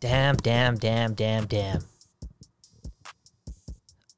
[0.00, 1.84] Damn, damn, damn, damn, damn.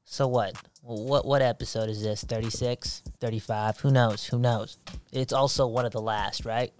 [0.05, 0.55] So what?
[0.83, 2.23] What what episode is this?
[2.23, 3.03] 36?
[3.19, 3.79] 35?
[3.79, 4.25] Who knows?
[4.25, 4.77] Who knows?
[5.11, 6.71] It's also one of the last, right?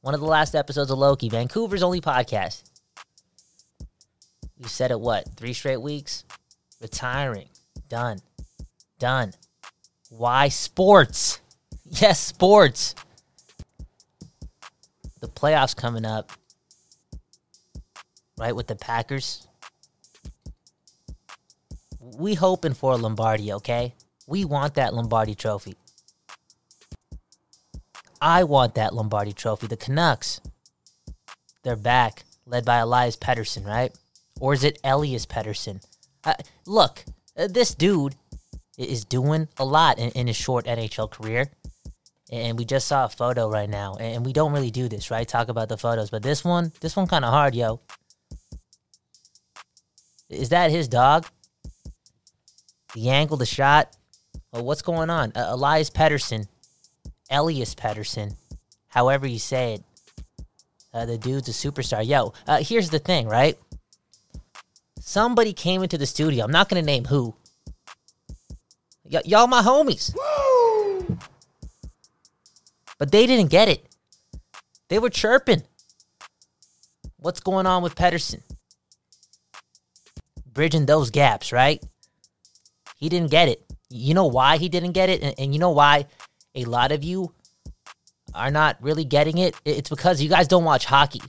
[0.00, 2.64] One of the last episodes of Loki, Vancouver's only podcast.
[4.58, 5.28] You said it what?
[5.36, 6.24] Three straight weeks?
[6.80, 7.48] Retiring.
[7.88, 8.18] Done.
[8.98, 9.32] Done.
[10.08, 11.40] Why sports?
[11.84, 12.94] Yes, sports.
[15.20, 16.32] The playoffs coming up.
[18.42, 19.46] Right with the Packers.
[22.00, 23.94] We hoping for a Lombardi, okay?
[24.26, 25.76] We want that Lombardi trophy.
[28.20, 29.68] I want that Lombardi trophy.
[29.68, 30.40] The Canucks.
[31.62, 33.96] They're back, led by Elias Pettersson, right?
[34.40, 35.80] Or is it Elias Pettersson?
[36.24, 36.34] Uh,
[36.66, 37.04] look,
[37.36, 38.16] uh, this dude
[38.76, 41.46] is doing a lot in, in his short NHL career.
[42.32, 43.94] And we just saw a photo right now.
[44.00, 45.28] And we don't really do this, right?
[45.28, 46.10] Talk about the photos.
[46.10, 47.80] But this one, this one kind of hard, yo.
[50.32, 51.26] Is that his dog?
[52.94, 53.94] The angle, the shot.
[54.52, 55.32] Well, what's going on?
[55.34, 56.46] Uh, Elias Pettersson,
[57.30, 58.34] Elias Pettersson,
[58.88, 59.84] however you say it.
[60.92, 62.06] Uh, the dude's a superstar.
[62.06, 63.58] Yo, uh, here's the thing, right?
[65.00, 66.44] Somebody came into the studio.
[66.44, 67.34] I'm not gonna name who.
[69.04, 70.14] Y- y'all my homies.
[70.14, 71.18] Woo!
[72.98, 73.86] But they didn't get it.
[74.88, 75.62] They were chirping.
[77.16, 78.42] What's going on with Pettersson?
[80.52, 81.82] Bridging those gaps, right?
[82.96, 83.64] He didn't get it.
[83.88, 85.22] You know why he didn't get it?
[85.22, 86.06] And, and you know why
[86.54, 87.32] a lot of you
[88.34, 89.54] are not really getting it?
[89.64, 91.20] It's because you guys don't watch hockey.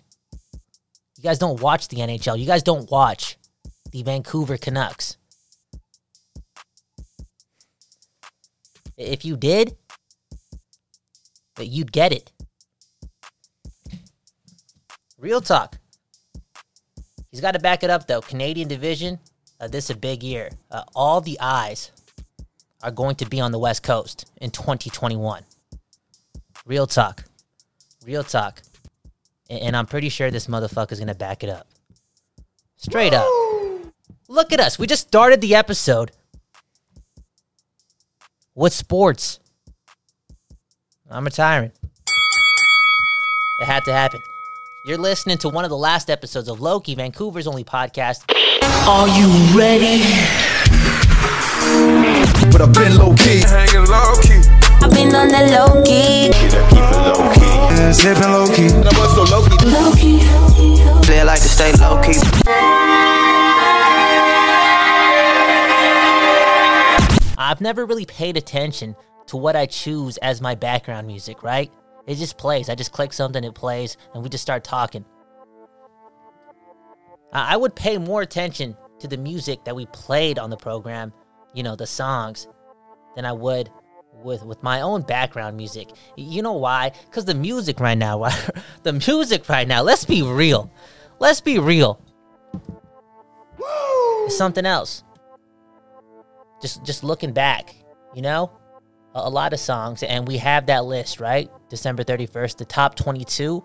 [1.17, 2.37] You guys don't watch the NHL.
[2.37, 3.37] You guys don't watch
[3.91, 5.17] the Vancouver Canucks.
[8.97, 9.75] If you did,
[11.59, 12.31] you'd get it.
[15.17, 15.77] Real talk.
[17.33, 18.21] He's got to back it up though.
[18.21, 19.17] Canadian division,
[19.59, 20.51] uh, this is a big year.
[20.69, 21.91] Uh, all the eyes
[22.83, 25.43] are going to be on the West Coast in 2021.
[26.67, 27.23] Real talk.
[28.05, 28.61] Real talk.
[29.49, 31.67] And, and I'm pretty sure this motherfucker's going to back it up.
[32.77, 33.27] Straight up.
[34.27, 34.77] Look at us.
[34.77, 36.11] We just started the episode
[38.53, 39.39] with sports.
[41.09, 41.71] I'm retiring.
[43.59, 44.21] It had to happen.
[44.85, 48.29] You're listening to one of the last episodes of Loki, Vancouver's only podcast.
[48.85, 50.03] Are you ready?
[52.51, 53.39] But I've been low key.
[53.47, 54.41] Hanging low key.
[54.83, 56.33] I've been on the low key.
[56.33, 57.39] Keep it low key.
[57.39, 58.67] Yeah, sipping low key.
[58.75, 59.65] And I was so low key.
[59.71, 61.07] Low key.
[61.07, 62.19] They like to stay low key.
[67.37, 71.71] I've never really paid attention to what I choose as my background music, right?
[72.05, 72.69] It just plays.
[72.69, 75.05] I just click something, it plays, and we just start talking.
[77.31, 81.11] I would pay more attention to the music that we played on the program,
[81.53, 82.47] you know, the songs,
[83.15, 83.71] than I would
[84.23, 85.89] with with my own background music.
[86.15, 86.91] You know why?
[87.11, 88.29] Cuz the music right now,
[88.83, 90.71] the music right now, let's be real.
[91.19, 91.99] Let's be real.
[94.25, 95.03] It's something else.
[96.61, 97.75] Just just looking back,
[98.13, 98.51] you know?
[99.15, 101.49] A, lot of songs and we have that list, right?
[101.69, 103.63] December 31st, the top 22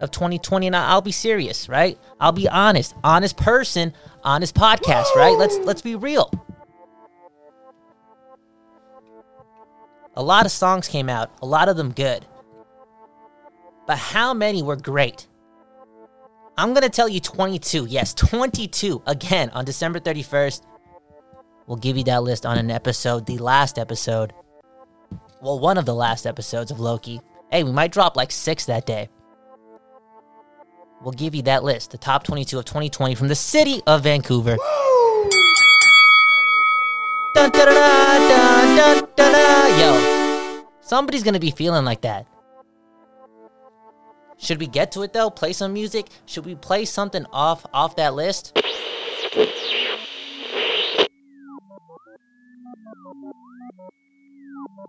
[0.00, 1.98] of 2020 and I- I'll be serious, right?
[2.20, 2.94] I'll be honest.
[3.04, 3.92] Honest person,
[4.24, 5.36] honest podcast, right?
[5.38, 6.30] Let's let's be real.
[10.14, 12.26] A lot of songs came out, a lot of them good.
[13.86, 15.28] But how many were great?
[16.56, 17.86] I'm going to tell you 22.
[17.86, 20.62] Yes, 22 again on December 31st.
[21.68, 24.32] We'll give you that list on an episode, the last episode.
[25.40, 27.20] Well, one of the last episodes of Loki.
[27.52, 29.08] Hey, we might drop like six that day.
[31.00, 34.56] We'll give you that list, the top 22 of 2020 from the city of Vancouver.
[37.34, 37.52] Dun.
[39.78, 42.26] Yo, somebody's gonna be feeling like that.
[44.38, 45.30] Should we get to it though?
[45.30, 46.08] Play some music?
[46.26, 48.58] Should we play something off off that list?
[54.66, 54.88] One.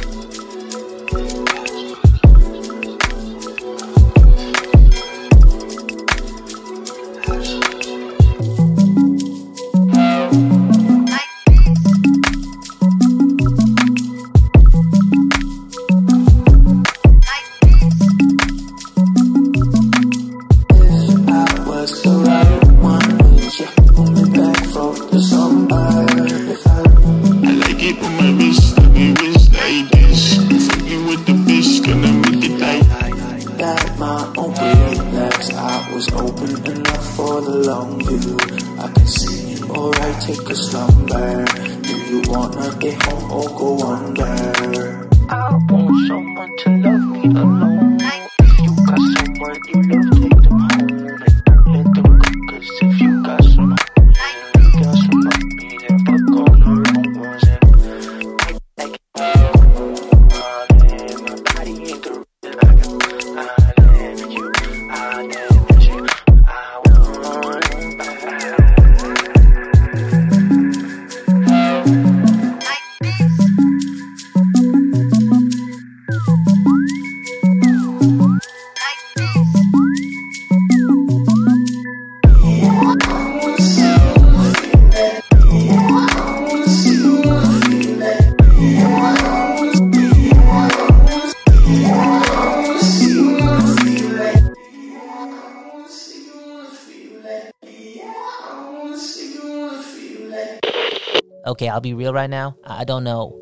[102.09, 102.55] feel right now.
[102.63, 103.39] I don't know.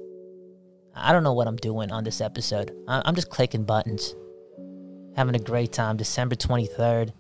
[0.94, 2.72] I don't know what I'm doing on this episode.
[2.88, 4.16] I'm just clicking buttons,
[5.16, 5.96] having a great time.
[5.96, 7.14] December 23rd,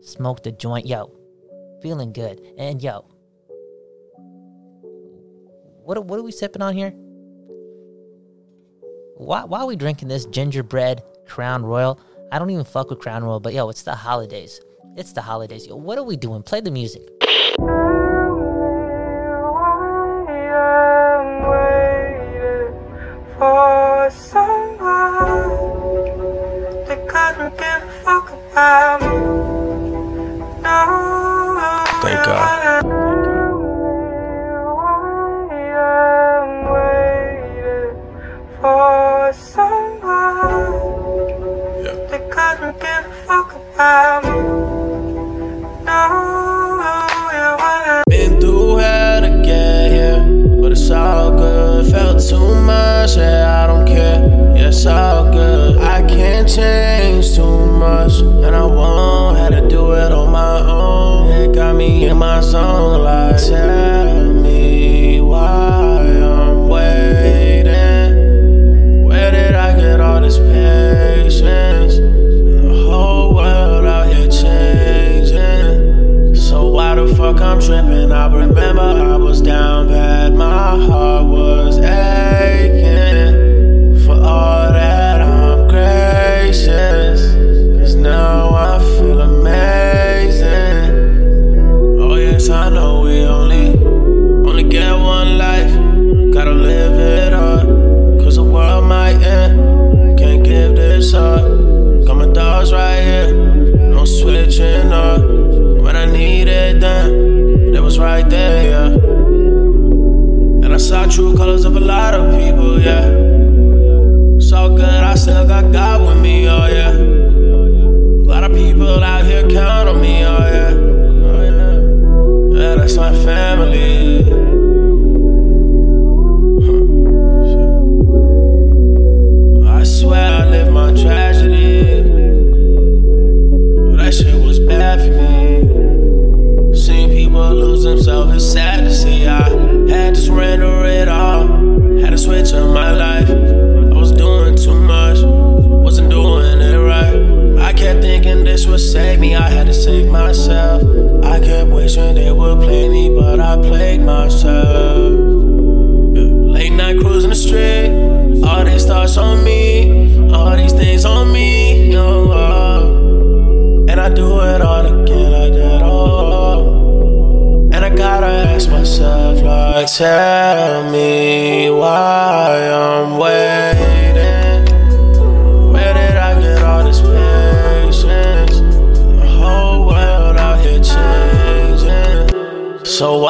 [0.00, 0.86] smoked a joint.
[0.86, 1.12] Yo,
[1.82, 2.40] feeling good.
[2.58, 3.04] And yo,
[5.84, 6.90] what, what are we sipping on here?
[9.18, 12.00] Why, why are we drinking this gingerbread Crown Royal?
[12.32, 14.60] I don't even fuck with Crown Royal, but yo, it's the holidays.
[14.96, 15.66] It's the holidays.
[15.66, 16.42] Yo, what are we doing?
[16.42, 17.02] Play the music.
[24.08, 24.78] with someone
[26.86, 29.08] that couldn't give a fuck about me.
[30.62, 31.84] No.
[32.00, 32.57] Thank God.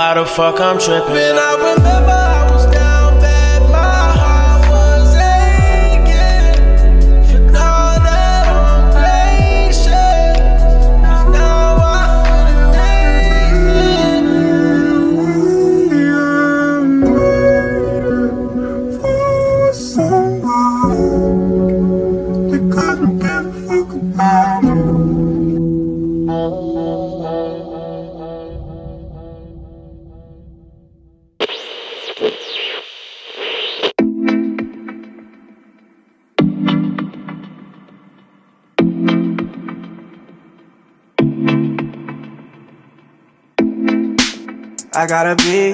[0.09, 1.78] How the fuck I'm tripping?
[45.09, 45.73] Gotta be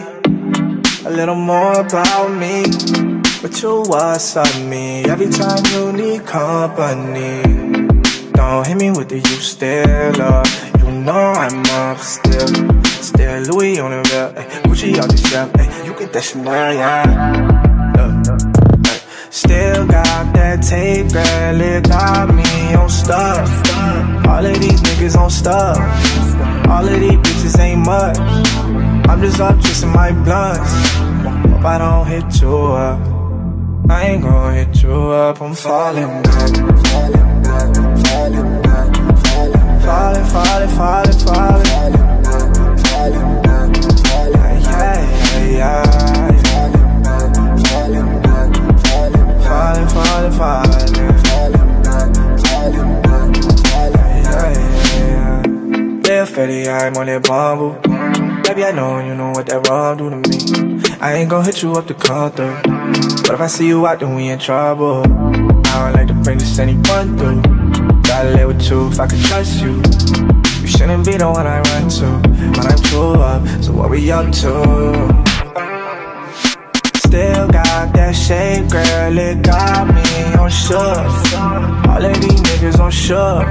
[1.04, 2.62] a little more about me.
[3.42, 7.42] But you what's up me every time you need company.
[8.32, 10.46] Don't hit me with the you still up.
[10.78, 12.46] You know I'm up still.
[13.02, 14.40] Still Louis on the belt, eh.
[14.40, 17.02] ay, Gucci out the shelf, ay, you get that Chanel, yeah.
[17.96, 19.00] Look, ay,
[19.30, 23.50] Still got that tape, it got me on stuff.
[24.28, 25.76] All of these niggas on stuff.
[26.68, 28.83] All of these bitches ain't much.
[29.08, 30.72] I'm just up twisting my blunts.
[31.52, 33.00] Hope I don't hit you up.
[33.90, 36.50] I ain't gon' hit you up, I'm falling back.
[36.56, 37.74] Falling back,
[38.06, 41.64] falling back, falling Falling, falling, falling, falling.
[42.84, 43.70] Falling back,
[44.06, 44.98] falling Yeah,
[45.34, 45.84] yeah, yeah.
[46.14, 47.22] Falling back,
[47.66, 48.50] falling back,
[48.84, 51.14] falling Falling, falling, falling.
[51.24, 52.08] Falling back,
[52.44, 53.28] falling back,
[53.68, 56.08] falling Yeah, yeah, yeah.
[56.08, 57.93] Live fatty, I'm on that bumble.
[58.54, 60.80] Baby, I know you know what that wrong do to me.
[61.00, 62.54] I ain't gon' hit you up to through.
[63.26, 65.02] But if I see you out, then we in trouble.
[65.02, 67.42] I don't like to bring this anyone through.
[68.02, 69.82] Gotta live with you if I can trust you.
[70.62, 72.06] You shouldn't be the one I run to.
[72.54, 74.52] When I'm too up, so what we up to?
[77.08, 80.78] Still got that shape, girl, it got me on shook.
[81.90, 83.48] All of these niggas on shook.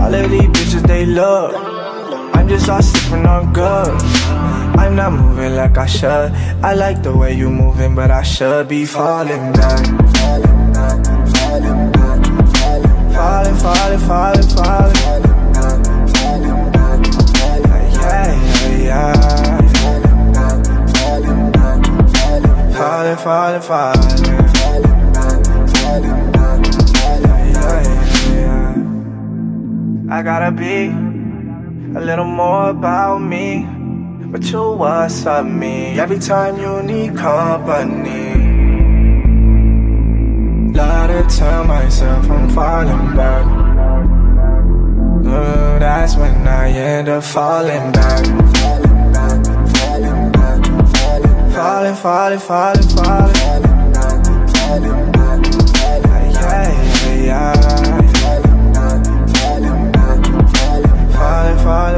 [0.00, 1.74] All of these bitches, they look.
[2.32, 3.88] I'm just all sipping on good.
[4.78, 6.32] I'm not moving like I should.
[6.62, 9.86] I like the way you moving, but I should be falling back.
[9.86, 14.94] Falling back, falling back, falling Falling, falling, falling, falling.
[22.74, 23.18] Falling
[23.62, 24.44] falling.
[30.10, 31.13] I gotta be
[31.96, 33.66] a little more about me.
[34.32, 38.34] But you what's up me every time you need company.
[40.72, 43.46] Love to tell myself I'm falling back.
[45.26, 48.24] Ooh, that's when I end up falling back.
[51.54, 53.43] Falling falling falling Falling, falling,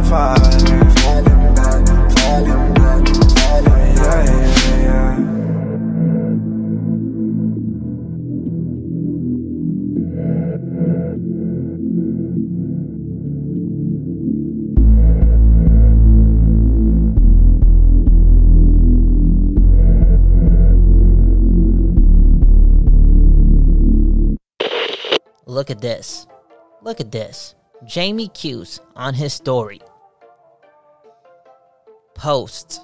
[0.08, 1.82] Falling, falling, back,
[2.14, 5.16] falling back, falling Yeah, yeah, yeah.
[25.46, 26.28] Look at this.
[26.82, 27.56] Look at this.
[27.84, 29.80] Jamie Hughes on his story
[32.16, 32.80] posts.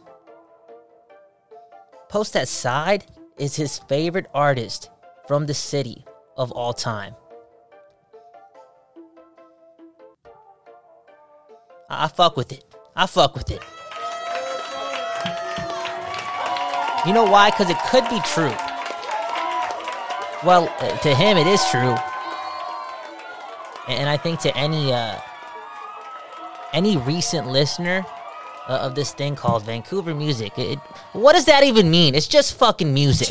[2.09, 3.07] Post that side
[3.39, 4.91] is his favorite artist
[5.27, 6.05] from the city
[6.37, 7.15] of all time.
[11.89, 12.65] I, I fuck with it.
[12.95, 13.63] I fuck with it.
[17.07, 17.51] You know why?
[17.51, 18.55] Because it could be true.
[20.45, 21.97] Well, uh, to him, it is true
[23.89, 25.19] and I think to any uh,
[26.73, 28.05] any recent listener
[28.69, 30.79] uh, of this thing called Vancouver music, it,
[31.13, 32.15] what does that even mean?
[32.15, 33.29] It's just fucking music.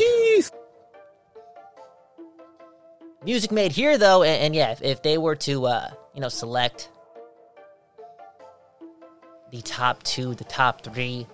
[3.24, 6.28] Music made here, though, and, and yeah, if, if they were to uh, you know
[6.28, 6.90] select
[9.52, 11.26] the top two, the top three,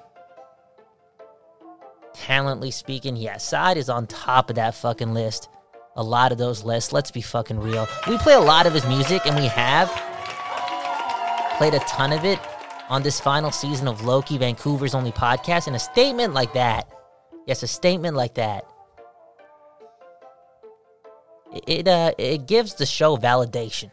[2.13, 5.49] talently speaking, yeah, Side is on top of that fucking list
[5.97, 6.93] a lot of those lists.
[6.93, 7.89] Let's be fucking real.
[8.07, 9.89] We play a lot of his music, and we have
[11.59, 12.39] played a ton of it
[12.89, 15.67] on this final season of Loki, Vancouver's only podcast.
[15.67, 16.89] And a statement like that,
[17.47, 18.65] yes, a statement like that,
[21.67, 23.91] it uh, it gives the show validation.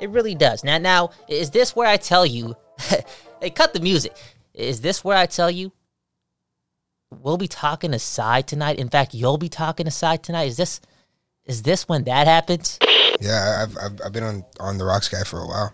[0.00, 0.64] It really does.
[0.64, 2.56] Now, now, is this where I tell you?
[3.40, 4.16] hey, cut the music.
[4.52, 5.72] Is this where I tell you
[7.22, 8.78] we'll be talking aside tonight.
[8.78, 10.48] In fact, you'll be talking aside tonight.
[10.48, 10.80] Is this
[11.44, 12.78] is this when that happens?
[13.20, 15.72] Yeah, I've, I've I've been on on the Rocks guy for a while.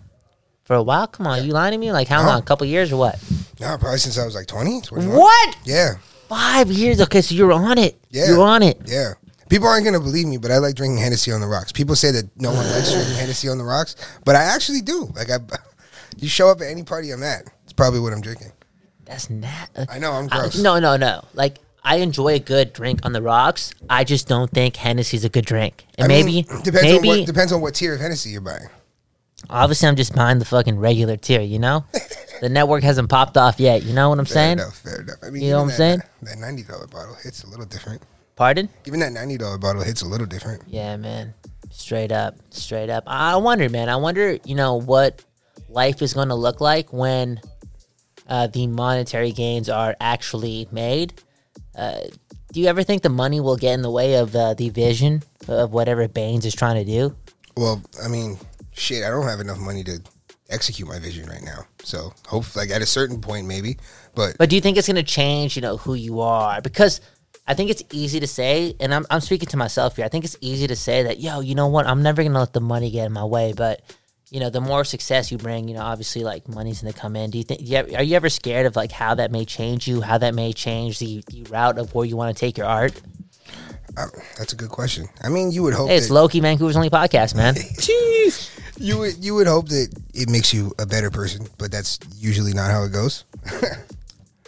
[0.70, 1.08] For a while?
[1.08, 1.90] Come on, you lying to me?
[1.90, 2.28] Like how No.
[2.28, 2.38] long?
[2.38, 3.18] A couple years or what?
[3.58, 4.82] No, probably since I was like 20.
[4.82, 5.16] 21.
[5.16, 5.56] What?
[5.64, 5.94] Yeah,
[6.28, 7.00] Five years?
[7.00, 8.00] Okay, so you're on it.
[8.10, 8.28] Yeah.
[8.28, 8.80] You're on it.
[8.86, 9.14] yeah.
[9.48, 11.72] People aren't gonna believe me, but I like drinking Hennessy on the rocks.
[11.72, 15.12] People say that no one likes drinking Hennessy on the rocks, but I actually do.
[15.16, 15.38] Like I,
[16.18, 18.52] you show up at any party I'm at, it's probably what I'm drinking.
[19.06, 19.70] That's not.
[19.90, 20.56] I know I'm gross.
[20.56, 21.24] no, no, no.
[21.34, 23.72] Like I enjoy a good drink on the rocks.
[23.90, 25.84] I just don't think Hennessy's a good drink.
[25.98, 28.40] And I mean, maybe, depends maybe on what depends on what tier of Hennessy you're
[28.40, 28.68] buying.
[29.48, 31.40] Obviously, I'm just behind the fucking regular tier.
[31.40, 31.84] You know,
[32.40, 33.82] the network hasn't popped off yet.
[33.82, 34.58] You know what I'm Fair saying?
[34.58, 34.76] enough.
[34.78, 35.16] Fair enough.
[35.22, 35.98] I mean, You know what I'm saying?
[35.98, 38.02] That, that ninety dollar bottle hits a little different.
[38.36, 38.68] Pardon?
[38.86, 40.62] Even that ninety dollar bottle hits a little different.
[40.66, 41.34] Yeah, man.
[41.70, 43.04] Straight up, straight up.
[43.06, 43.88] I I wonder, man.
[43.88, 45.24] I wonder, you know, what
[45.68, 47.40] life is going to look like when
[48.28, 51.14] uh, the monetary gains are actually made.
[51.76, 52.00] Uh,
[52.52, 55.22] do you ever think the money will get in the way of uh, the vision
[55.46, 57.14] of whatever Baines is trying to do?
[57.56, 58.36] Well, I mean,
[58.72, 60.00] shit, I don't have enough money to
[60.48, 61.64] execute my vision right now.
[61.82, 63.78] So, hope like at a certain point, maybe.
[64.14, 66.60] But But do you think it's to change, you know, who you are?
[66.60, 67.00] Because
[67.46, 70.04] I think it's easy to say, and I'm, I'm speaking to myself here.
[70.04, 71.86] I think it's easy to say that, yo, you know what?
[71.86, 73.52] I'm never to let the money get in my way.
[73.56, 73.82] But,
[74.30, 77.30] you know, the more success you bring, you know, obviously like money's to come in.
[77.30, 80.00] Do you think, ever- are you ever scared of like how that may change you,
[80.00, 83.00] how that may change the, the route of where you want to take your art?
[84.38, 85.08] That's a good question.
[85.22, 87.54] I mean, you would hope Hey, it's that, Loki, Vancouver's only podcast, man.
[88.78, 92.52] you would you would hope that it makes you a better person, but that's usually
[92.54, 93.24] not how it goes.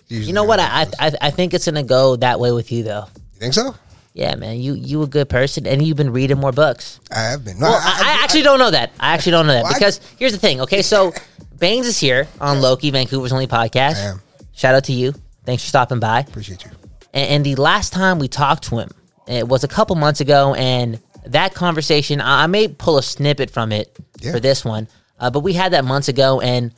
[0.08, 0.60] You know what?
[0.60, 0.86] I.
[0.98, 3.06] I I think it's to go that way with you, though.
[3.32, 3.74] you think so?
[4.12, 4.60] Yeah, man.
[4.60, 7.00] You you a good person, and you've been reading more books.
[7.10, 7.58] I have been.
[7.58, 8.92] No, Well, I, I actually don't know that.
[9.00, 10.60] I actually don't know that Well, I- because here's the thing.
[10.60, 11.14] Okay, so
[11.58, 13.96] Baines is here on Loki, Vancouver's only podcast.
[13.96, 14.20] I am.
[14.52, 15.14] Shout out to you.
[15.46, 16.20] Thanks for stopping by.
[16.20, 16.70] appreciate you.
[17.14, 18.90] And, and the last time we talked to him,
[19.32, 23.50] it was a couple months ago, and that conversation, I, I may pull a snippet
[23.50, 24.32] from it Yeah.
[24.32, 24.88] for this one,
[25.20, 26.72] uh, but we had that months ago, and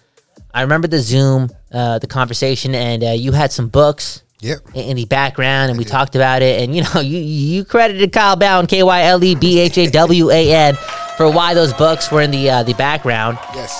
[0.52, 4.58] I remember the Zoom, uh, the conversation, and uh, you had some books Yep.
[4.74, 5.90] in, the background, and we did.
[5.90, 6.60] talked about it.
[6.62, 9.86] And you know, you you credited Kyle Bhawan, K Y L E B H A
[9.90, 10.74] W A N,
[11.16, 13.38] for why those books were in the uh, the background.
[13.54, 13.72] Yes.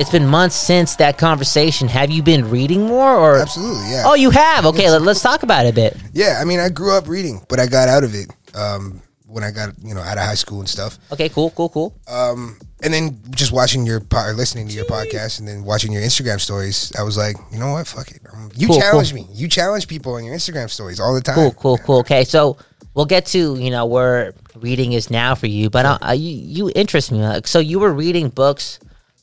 [0.00, 1.86] It's been months since that conversation.
[1.88, 3.90] Have you been reading more, or Absolutely.
[3.90, 4.04] Yeah.
[4.06, 4.64] oh, you have?
[4.64, 5.94] Okay, let, us talk about it a bit.
[6.14, 6.38] Yeah.
[6.40, 9.50] I mean, I grew up reading, but I got out of it um, when I
[9.50, 10.98] got you know out of high school and stuff.
[11.12, 11.94] Okay, cool, cool, cool.
[12.08, 15.92] Um, and then just watching your po- or listening to your podcast and then watching
[15.92, 18.22] your Instagram stories, I was like, you know what, fuck it.
[18.32, 19.22] Um, you Cool, challenge cool.
[19.22, 19.28] me.
[19.34, 21.34] You challenge people on your Instagram stories all the time.
[21.34, 21.98] Cool, cool, cool.
[21.98, 22.56] Okay, so
[22.94, 26.30] we'll get to you know where reading is now for you, but uh, uh, you
[26.30, 27.18] you interest me.
[27.18, 28.80] Like, so you were reading books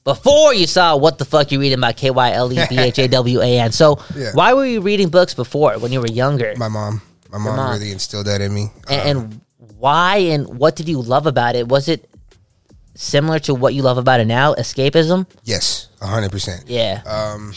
[0.07, 2.97] before you saw what the fuck you reading about K Y L E B H
[2.97, 3.71] A W A N.
[3.73, 4.31] So Yeah.
[4.33, 6.53] why were you reading books before when you were younger?
[6.55, 7.71] My mom, my mom, mom.
[7.73, 8.71] really instilled that in me.
[8.89, 9.41] and, Um, and
[9.77, 11.67] why and what did you love about it?
[11.67, 12.09] Was it
[12.95, 14.53] similar to what you love about it now?
[14.55, 15.27] Escapism?
[15.43, 16.63] yes, hundred percent.
[16.67, 17.01] Yeah.
[17.05, 17.51] Um,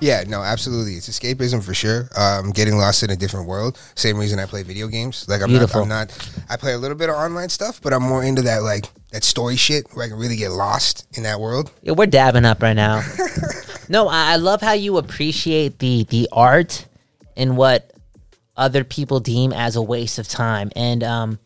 [0.00, 0.94] yeah, no, absolutely.
[0.94, 2.08] It's escapism for sure.
[2.16, 3.78] Um, getting lost in a different world.
[3.94, 5.28] Same reason I play video games.
[5.28, 5.86] Like I'm Beautiful.
[5.86, 6.44] not, I'm not.
[6.48, 9.24] I play a little bit of online stuff, but I'm more into that like that
[9.24, 11.70] story shit where I can really get lost in that world.
[11.82, 13.02] Yeah, we're dabbing up right now.
[13.88, 16.86] no, I, I love how you appreciate the the art
[17.36, 17.92] and what
[18.56, 20.70] other people deem as a waste of time.
[20.76, 21.38] And um,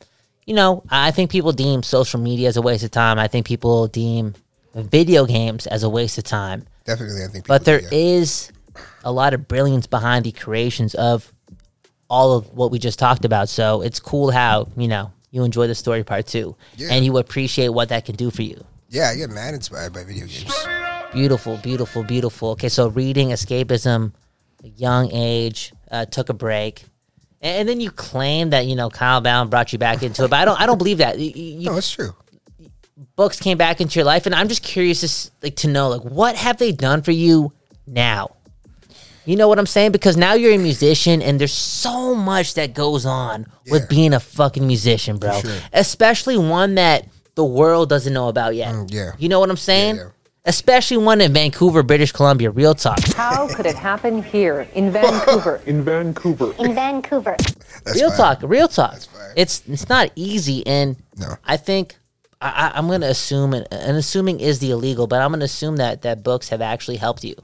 [0.46, 3.18] you know, I think people deem social media as a waste of time.
[3.18, 4.34] I think people deem
[4.74, 6.66] video games as a waste of time.
[6.84, 7.46] Definitely, I think.
[7.46, 8.52] But there do, is
[9.04, 11.32] a lot of brilliance behind the creations of
[12.10, 13.48] all of what we just talked about.
[13.48, 16.56] So it's cool how, you know, you enjoy the story part too.
[16.76, 16.88] Yeah.
[16.90, 18.64] And you appreciate what that can do for you.
[18.90, 20.54] Yeah, I get mad inspired by video games.
[21.12, 22.50] Beautiful, beautiful, beautiful.
[22.50, 24.12] Okay, so reading escapism,
[24.62, 26.84] young age, uh, took a break.
[27.40, 30.30] And, and then you claim that, you know, Kyle Bhawan brought you back into it.
[30.30, 31.18] But I don't I don't believe that.
[31.18, 32.14] You- No, it's true.
[33.16, 36.02] Books came back into your life and i'm just curious to, like, to know like
[36.02, 37.52] what have they done for you
[37.86, 38.34] now
[39.24, 42.72] you know what i'm saying because now you're a musician and there's so much that
[42.74, 43.72] goes on Yeah.
[43.72, 45.58] with being a fucking musician bro sure.
[45.72, 49.12] especially one that the world doesn't know about yet Mm, yeah.
[49.18, 50.08] you know what i'm saying yeah.
[50.44, 55.60] especially one in vancouver british columbia real talk How could it happen here in Vancouver?
[55.66, 56.54] In Vancouver.
[56.60, 57.34] In Vancouver.
[57.84, 58.18] That's real fine.
[58.36, 59.32] talk real talk fire.
[59.36, 61.34] it's it's not easy and No.
[61.44, 61.96] i think
[62.44, 65.76] I, I- I'm gonna assume, and, and assuming is the illegal, but I'm gonna assume
[65.76, 67.34] that that books have actually helped you.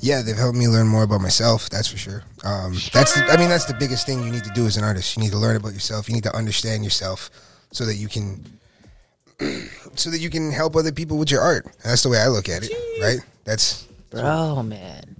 [0.00, 1.68] Yeah, they've helped me learn more about myself.
[1.70, 2.22] That's for sure.
[2.44, 4.84] Um, that's the, I mean, that's the biggest thing you need to do as an
[4.84, 5.16] artist.
[5.16, 6.08] You need to learn about yourself.
[6.08, 7.30] You need to understand yourself
[7.72, 8.44] so that you can,
[9.94, 11.66] so that you can help other people with your art.
[11.84, 12.72] That's the way I look at it.
[13.02, 13.18] Right?
[13.44, 15.16] That's Bro, man.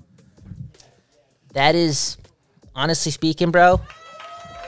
[1.53, 2.16] That is,
[2.74, 3.81] honestly speaking, bro,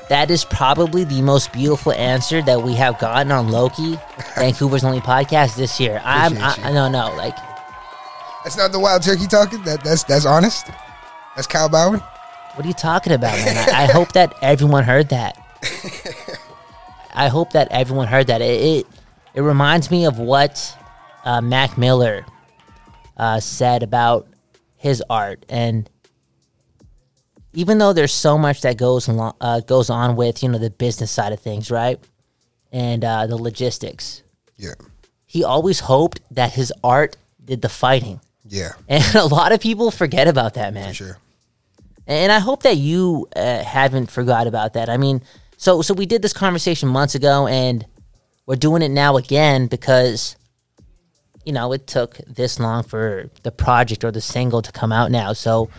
[0.09, 3.99] that is probably the most beautiful answer that we have gotten on Loki,
[4.37, 6.01] Vancouver's only podcast this year.
[6.05, 6.75] I'm, I, Appreciate I you.
[6.75, 7.37] don't know, like,
[8.45, 9.63] that's not the wild turkey talking.
[9.63, 10.67] That that's that's honest.
[11.37, 12.01] That's Kyle Bhawan.
[12.55, 13.57] what are you talking about, man?
[13.57, 15.39] I, I hope that everyone heard that.
[17.15, 18.41] I hope that everyone heard that.
[18.43, 18.87] It, it,
[19.35, 20.77] it reminds me of what
[21.25, 22.27] uh, Mac Miller
[23.17, 24.27] uh, said about
[24.77, 25.89] his art, and
[27.55, 30.71] even though there's so much that goes along, uh, goes on with you know the
[30.71, 31.99] business side of things, right,
[32.73, 34.23] and uh, the logistics,
[34.57, 34.75] Yeah.
[35.27, 38.21] he always hoped that his art did the fighting.
[38.49, 40.89] Yeah, And a lot of people forget about that, man.
[40.89, 41.19] for sure.
[42.07, 44.89] And I hope that you uh, haven't forgot about that.
[44.89, 45.23] I mean,
[45.57, 47.87] so so we did this conversation months ago, and
[48.47, 50.35] we're doing it now again because,
[51.45, 55.11] you know, it took this long for the project or the single to come out
[55.13, 55.33] now.
[55.33, 55.71] So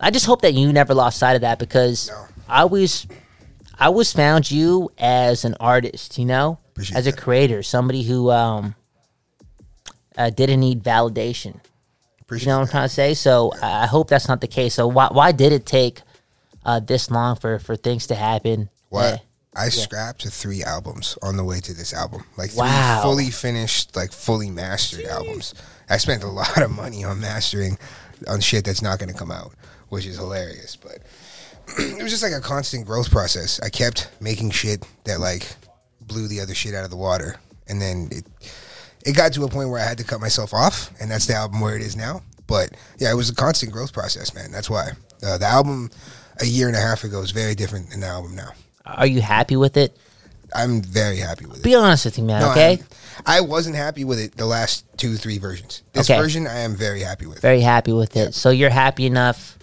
[0.00, 2.26] I just hope that you never lost sight of that because No.
[2.48, 3.06] I always,
[3.78, 7.20] I always found you as an artist, you know, Appreciate as a that.
[7.20, 8.74] creator, somebody who um,
[10.16, 11.60] uh, didn't need validation.
[12.20, 13.14] Appreciate You know what I'm trying to say?
[13.14, 14.74] So I I hope that's not the case.
[14.74, 16.02] So why why did it take
[16.64, 18.68] uh, this long for for things to happen?
[18.88, 19.04] Why?
[19.06, 19.16] Uh,
[19.58, 22.24] I scrapped three albums on the way to this album.
[22.36, 23.00] Like three Wow.
[23.02, 25.54] fully finished, like fully mastered albums.
[25.88, 27.78] I spent a lot of money on mastering
[28.28, 29.52] on shit that's not going to come out,
[29.88, 30.76] which is hilarious.
[30.76, 30.98] But
[31.78, 33.60] it was just like a constant growth process.
[33.60, 35.46] I kept making shit that like
[36.00, 37.36] blew the other shit out of the water,
[37.68, 38.24] and then it
[39.04, 41.34] it got to a point where I had to cut myself off, and that's the
[41.34, 42.22] album where it is now.
[42.46, 44.52] But yeah, it was a constant growth process, man.
[44.52, 44.90] That's why
[45.22, 45.90] uh, the album
[46.40, 48.50] a year and a half ago is very different than the album now.
[48.84, 49.96] Are you happy with it?
[50.54, 51.62] I'm very happy with it.
[51.64, 52.40] Be honest with me, man.
[52.42, 52.86] No, okay, I'm-
[53.24, 55.82] I wasn't happy with it the last two, three versions.
[55.92, 56.20] This Okay.
[56.20, 57.40] version, I am very happy with.
[57.40, 58.34] very happy with it.
[58.34, 59.55] So you're happy enough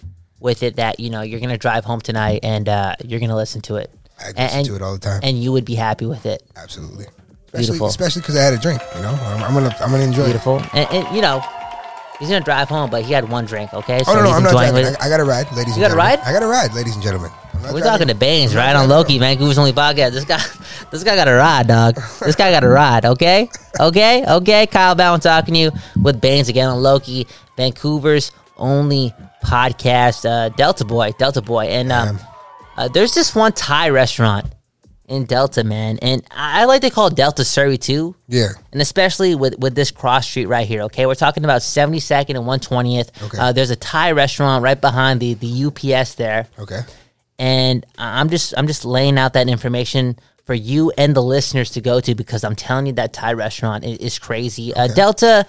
[0.44, 3.62] with it that you know you're gonna drive home tonight and uh, you're gonna listen
[3.62, 3.90] to it.
[4.20, 5.20] I listen and, to it all the time.
[5.24, 6.42] and you would be happy with it.
[6.54, 7.06] Absolutely.
[7.46, 7.86] Especially, Beautiful.
[7.88, 8.80] Especially because I had a drink.
[8.94, 11.40] You know, I'm, I'm gonna, I'm gonna enjoy Beautiful, and, and you know
[12.18, 13.72] he's gonna drive home, but he had one drink.
[13.72, 14.84] Okay, so Oh no, no, he's I'm not driving.
[14.84, 14.96] it.
[15.00, 15.76] I, I got a ride, ladies.
[15.76, 16.20] You and got a gentlemen.
[16.20, 16.20] ride?
[16.20, 17.30] I got a ride, ladies and gentlemen.
[17.72, 18.90] We're talking to Baines, right on.
[18.90, 20.10] Loki, Vancouver's only podcast.
[20.12, 20.42] This guy,
[20.90, 21.94] this guy got a ride, dog.
[22.20, 23.06] This guy got a ride.
[23.06, 23.48] Okay,
[23.80, 24.66] okay, okay.
[24.66, 27.26] Kyle Bhawan talking to you with Baines again on Loki,
[27.56, 30.28] Vancouver's only podcast.
[30.28, 32.18] Uh, Delta Boy, Delta Boy, and um,
[32.76, 34.46] uh, there's this one Thai restaurant
[35.06, 38.48] in Delta, man, and I I like to call it Delta Surrey too Yeah.
[38.72, 40.82] and especially with with this cross street right here.
[40.84, 43.22] Okay, we're talking about 72nd and 120th.
[43.22, 43.38] Okay.
[43.38, 46.80] Uh, there's a Thai restaurant right behind the the UPS there, Okay.
[47.38, 51.80] and I'm just I'm just laying out that information for you and the listeners to
[51.80, 54.74] go to because I'm telling you that Thai restaurant is, is crazy.
[54.74, 55.46] Uh, Delta.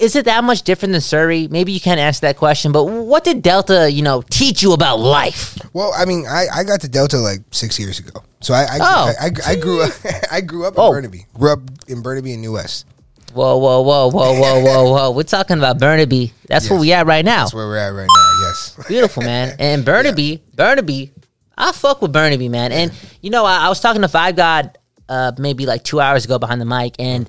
[0.00, 1.46] Is it that much different than Surrey?
[1.48, 4.98] Maybe you can't answer that question, but what did Delta, you know, teach you about
[4.98, 5.56] life?
[5.72, 8.78] Well, I mean, I, I got to Delta like six years ago, so I I,
[8.80, 9.92] Oh, I, I, I grew up
[10.32, 10.90] I grew up in Oh.
[10.92, 12.86] Burnaby, grew up in Burnaby and New West.
[13.34, 15.10] Whoa, whoa, whoa, whoa, whoa, whoa, whoa!
[15.10, 16.32] We're talking about Burnaby.
[16.48, 17.42] That's where we at right now.
[17.44, 18.46] That's where we're at right now.
[18.48, 18.76] Yes.
[18.88, 19.56] Beautiful, man.
[19.58, 21.10] And Burnaby, Burnaby,
[21.56, 22.70] I fuck with Burnaby, man.
[22.70, 24.78] And you know, I, I was talking to Five God
[25.08, 27.28] uh, maybe like two hours ago behind the mic, and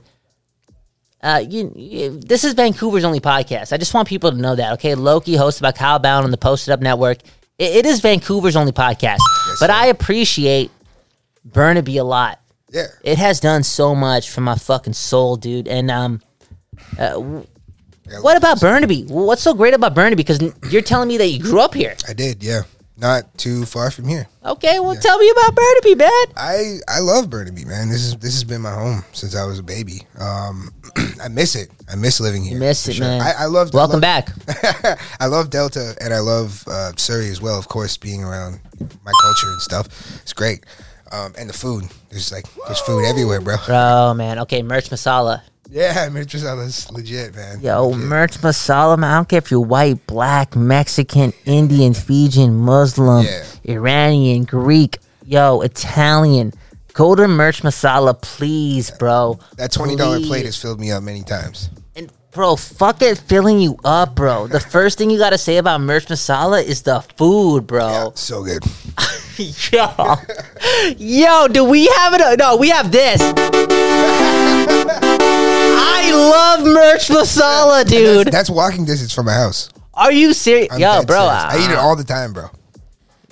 [1.26, 3.74] uh, you, you- this is Vancouver's only podcast.
[3.74, 4.96] I just want people to know that, okay?
[4.96, 7.18] Loki, hosted by Kyle Bhawan on the Posted Up Network.
[7.60, 9.18] It, it is Vancouver's only podcast,
[9.60, 9.74] but sir.
[9.74, 10.72] I appreciate
[11.44, 12.40] Burnaby a lot.
[12.72, 12.88] Yeah.
[13.04, 15.68] It has done so much for my fucking soul, dude.
[15.68, 16.22] And um,
[17.00, 17.42] uh,
[18.10, 19.04] Yeah, what about Burnaby?
[19.08, 20.16] What's so great about Burnaby?
[20.18, 21.96] Because you're telling me that you grew up here.
[22.08, 22.44] I did.
[22.44, 22.62] Yeah.
[22.98, 24.28] Not too far from here.
[24.46, 26.26] Okay, well, tell me about Burnaby, man.
[26.38, 27.90] I I love Burnaby, man.
[27.90, 30.04] This is this has been my home since I was a baby.
[30.18, 30.74] Um,
[31.22, 31.72] I miss it.
[31.92, 32.54] I miss living here.
[32.54, 33.20] You miss it, man.
[33.22, 33.74] I, I love.
[33.74, 35.00] Welcome I love, back.
[35.20, 37.60] I love Delta and I love uh, Surrey as well.
[37.60, 39.88] Of course, being around my culture and stuff,
[40.22, 40.66] it's great.
[41.12, 43.58] Um, and the food, there's like there's food everywhere, bro.
[43.66, 44.40] Bro, man.
[44.40, 45.42] Okay, Mirch Masala.
[45.70, 46.44] Yeah, Mitch is
[46.92, 47.60] legit, man.
[47.62, 48.06] Yo, Legit.
[48.08, 49.12] Mirch Masala, man.
[49.12, 53.44] I don't care if you're white, black, Mexican, Indian, Fijian, Muslim, Yeah.
[53.66, 56.54] Iranian, Greek, yo, Italian.
[56.94, 59.40] Go to Mirch Masala, please, bro.
[59.58, 60.28] That twenty dollar Please.
[60.28, 61.70] plate has filled me up many times.
[61.96, 64.48] And bro, fuck it filling you up, bro.
[64.48, 67.88] The first thing you gotta say about Mirch Masala is the food, bro.
[67.90, 68.64] Yeah, so good.
[69.38, 70.16] Yo,
[70.98, 72.40] yo, do we have it?
[72.40, 73.20] No, we have this.
[76.16, 78.28] Love Mirch Masala, dude.
[78.28, 79.70] That's walking distance from my house.
[79.94, 80.70] Are you serious?
[80.72, 81.18] I'm Yo, dead bro.
[81.18, 81.44] serious.
[81.44, 82.50] I eat it all the time, bro.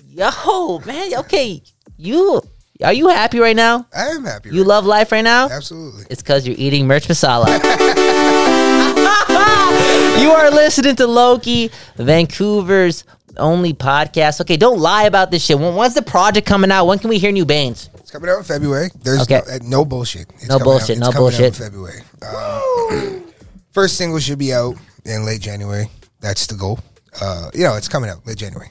[0.10, 1.14] Yo, man.
[1.20, 1.62] Okay,
[1.98, 2.42] you
[2.84, 3.86] are you happy right now?
[3.96, 4.50] I am happy.
[4.50, 5.48] You right love life right now?
[5.48, 5.56] now.
[5.56, 6.06] absolutely.
[6.10, 7.48] It's because you're eating Mirch Masala.
[10.22, 13.06] you are listening to Loki, Vancouver's
[13.38, 14.42] only podcast.
[14.42, 15.60] Okay, don't lie about this shit.
[15.60, 16.86] When, when's the project coming out?
[16.86, 17.90] When can we hear new Baines?
[18.14, 18.90] Coming out in February.
[19.04, 19.42] There's Okay.
[19.48, 20.30] no, uh, no bullshit.
[20.36, 21.46] It's No bullshit, no it's coming out bullshit.
[21.46, 22.02] in February.
[22.22, 23.24] Um,
[23.72, 25.90] first single should be out in late January.
[26.22, 26.80] That's the goal.
[27.20, 28.70] Uh, you know, it's coming out late January.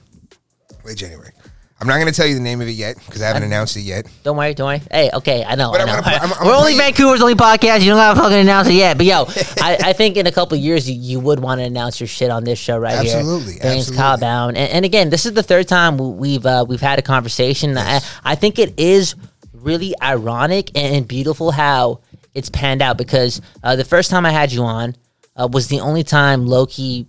[0.84, 1.32] Late January.
[1.80, 3.76] I'm not going to tell you the name of it yet because I haven't announced
[3.76, 4.06] it yet.
[4.22, 4.82] Don't worry, don't worry.
[4.88, 5.86] Hey, okay, I know, I know.
[5.86, 7.80] gonna I'm- I'm We're only Vancouver's only podcast.
[7.80, 8.96] You don't gotta fucking announce it yet.
[8.96, 9.24] But yo,
[9.60, 12.06] I, I think in a couple of years you, you would want to announce your
[12.06, 13.62] shit on this show right Absolutely, here.
[13.62, 13.96] Baines absolutely.
[13.96, 14.48] Kyle Bhawan.
[14.50, 17.76] And, and again, this is the third time we- we've uh, we've had a conversation.
[17.76, 19.16] I, I think it is
[19.62, 22.00] really ironic and beautiful how
[22.34, 24.96] it's panned out because uh, the first time I had you on
[25.36, 27.06] uh, was the only time Loki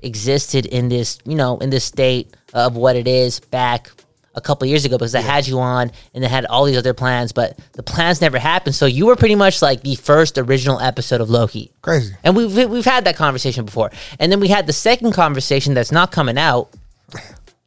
[0.00, 3.90] existed in this, you know, in this state of what it is back
[4.34, 6.94] a couple years ago because I had you on and they had all these other
[6.94, 8.74] plans, but the plans never happened.
[8.74, 11.72] So you were pretty much like the first original episode of Loki.
[11.82, 12.14] Crazy.
[12.24, 13.90] And we've we've had that conversation before.
[14.18, 16.70] And then we had the second conversation that's not coming out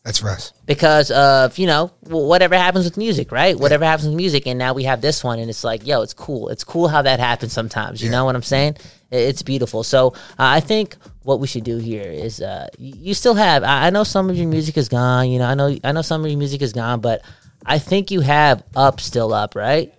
[0.05, 0.53] That's Russ.
[0.67, 3.59] because of you know whatever happens with music, right?
[3.59, 6.13] Whatever happens with music, and now we have this one, and it's like, yo, it's
[6.13, 6.49] cool.
[6.49, 8.01] It's cool how that happens sometimes.
[8.01, 8.17] You Yeah.
[8.17, 8.77] know what I'm saying?
[9.11, 9.83] It's beautiful.
[9.83, 13.63] So uh, I think what we should do here is, uh, you still have.
[13.63, 15.29] I I know some of your music is gone.
[15.29, 17.21] You know, I know I know some of your music is gone, but
[17.65, 19.91] I think you have up still up, right?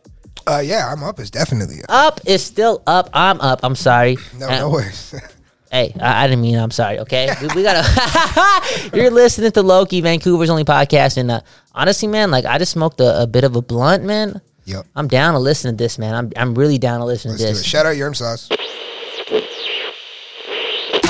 [0.46, 1.18] Uh, yeah, I'm up.
[1.18, 1.90] Is definitely up.
[2.18, 3.10] Up is still up.
[3.12, 3.60] I'm up.
[3.64, 4.18] I'm sorry.
[4.38, 5.14] No, Uh, no worries.
[5.76, 6.56] Hey, I, I didn't mean.
[6.56, 7.00] I'm sorry.
[7.00, 7.84] Okay, we, we gotta.
[8.96, 11.40] You're listening to Loki, Vancouver's only podcast, and uh,
[11.74, 14.40] honestly, man, like I just smoked a, a bit of a blunt, man.
[14.64, 14.86] yep.
[14.96, 16.14] I'm down to listen to this, man.
[16.14, 17.62] I'm I'm really down to listen Let's to this.
[17.62, 18.48] Shout out Yerm Sauce.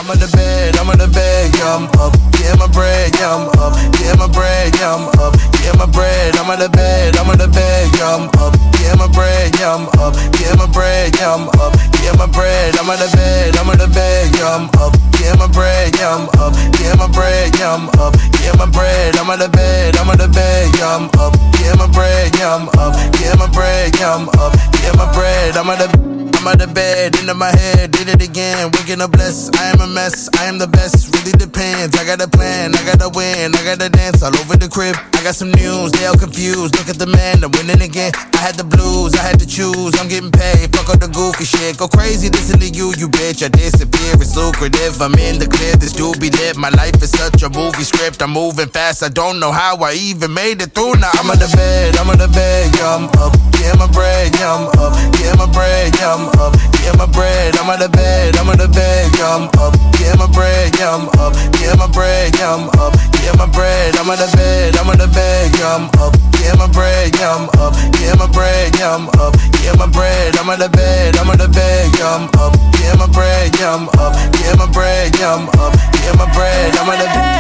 [0.07, 2.14] I'm on the bed, I'm on the bed, yeah, I'm up.
[2.38, 3.75] Yeah, my bread, yeah, I'm up.
[3.99, 5.35] Yeah, my bread, yeah, I'm up.
[5.59, 8.55] Yeah, my bread, I'm on the bed, I'm on the bed, yeah, I'm up.
[8.79, 10.14] Yeah, my bread, yeah, I'm up.
[10.38, 11.75] Yeah, my bread, yeah, I'm up.
[12.07, 14.95] Yeah, my bread, I'm on the bed, I'm on the bed, yeah, I'm up.
[15.19, 16.55] Yeah, my bread, yeah, I'm up.
[16.79, 18.14] Yeah, my bread, yeah, I'm up.
[18.47, 21.35] Yeah, my bread, I'm on the bed, I'm on the bed, yeah, I'm up.
[21.83, 22.95] My bread, yeah, I'm up.
[22.95, 24.55] My bread, yeah, I'm up.
[24.95, 28.70] My bread, I'm on the I'm out of bed, into my head, did it again.
[28.78, 31.98] Waking up blessed, I am a mess, I am the best, really depends.
[31.98, 34.94] I got a plan, I gotta win, I gotta dance all over the crib.
[34.94, 36.78] I got some news, they all confused.
[36.78, 38.12] Look at the man, I'm winning again.
[38.14, 40.70] I had the blues, I had to choose, I'm getting paid.
[40.70, 43.42] Fuck all the goofy shit, go crazy, listen to you, you bitch.
[43.42, 45.02] I disappear, it's lucrative.
[45.02, 46.54] I'm in the clear, this do be lit.
[46.54, 49.98] My life is such a movie script, I'm moving fast, I don't know how I
[49.98, 50.94] even made it through.
[51.02, 53.35] Now I'm on the bed, I'm on the bed, yeah, I'm up.
[53.59, 54.94] Yeah, my bread, yeah, I'm up.
[55.18, 56.36] Yeah, my bread, yeah, I'm up.
[56.37, 59.72] Yeah, my bread, I'm on the bed, I'm on the bed, yeah, I'm up.
[59.96, 61.33] Yeah, my bread, yeah, I'm up.
[61.61, 62.92] Yeah, my bread, yeah, I'm up.
[63.25, 66.12] Yeah, my bread, I'm on the bed, I'm on the bed, yeah, I'm up.
[66.44, 67.72] Yeah, my bread, yeah, I'm up.
[68.05, 69.33] Yeah, my bread, yeah, I'm up.
[69.64, 72.53] Yeah, my bread, I'm on the bed, I'm on the bed, yeah, I'm up.
[72.85, 74.12] Yeah, my bread, yeah, I'm up.
[74.44, 75.72] Yeah, my bread, yeah, I'm up.
[76.05, 77.37] Yeah, my bread, I'm on the bed.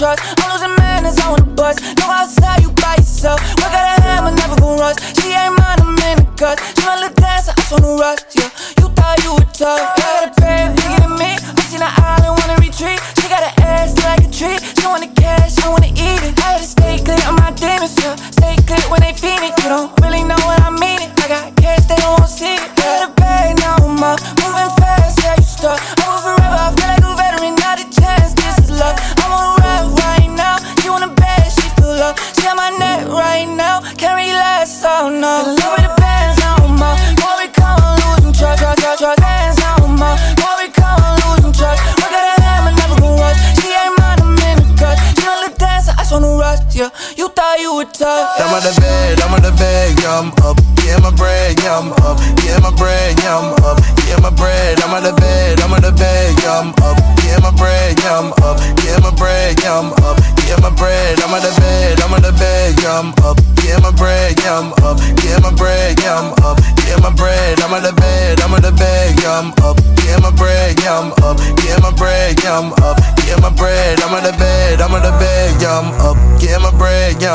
[0.00, 0.22] trust.
[0.40, 1.76] I'm losing manners on the bus.
[1.94, 3.38] Go outside, you by yourself.
[3.60, 4.96] Work at a hammer, never gon' rush.
[5.20, 6.56] She ain't mine, I'm in cut.
[6.74, 8.24] She little dancer, I on the rush.
[8.32, 8.48] Yeah,
[8.80, 9.84] you thought you were tough.
[10.00, 11.36] Got a crib, bigger than me.
[11.36, 12.98] I seen an island, wanna retreat.
[13.20, 14.56] She got an ass like a tree.
[14.56, 16.32] She wanna cash, I wanna eat it.
[16.40, 17.92] I had to stay clear on my demons.
[18.00, 19.52] Yeah, stay clear when they feed it.
[19.60, 20.59] You don't really know what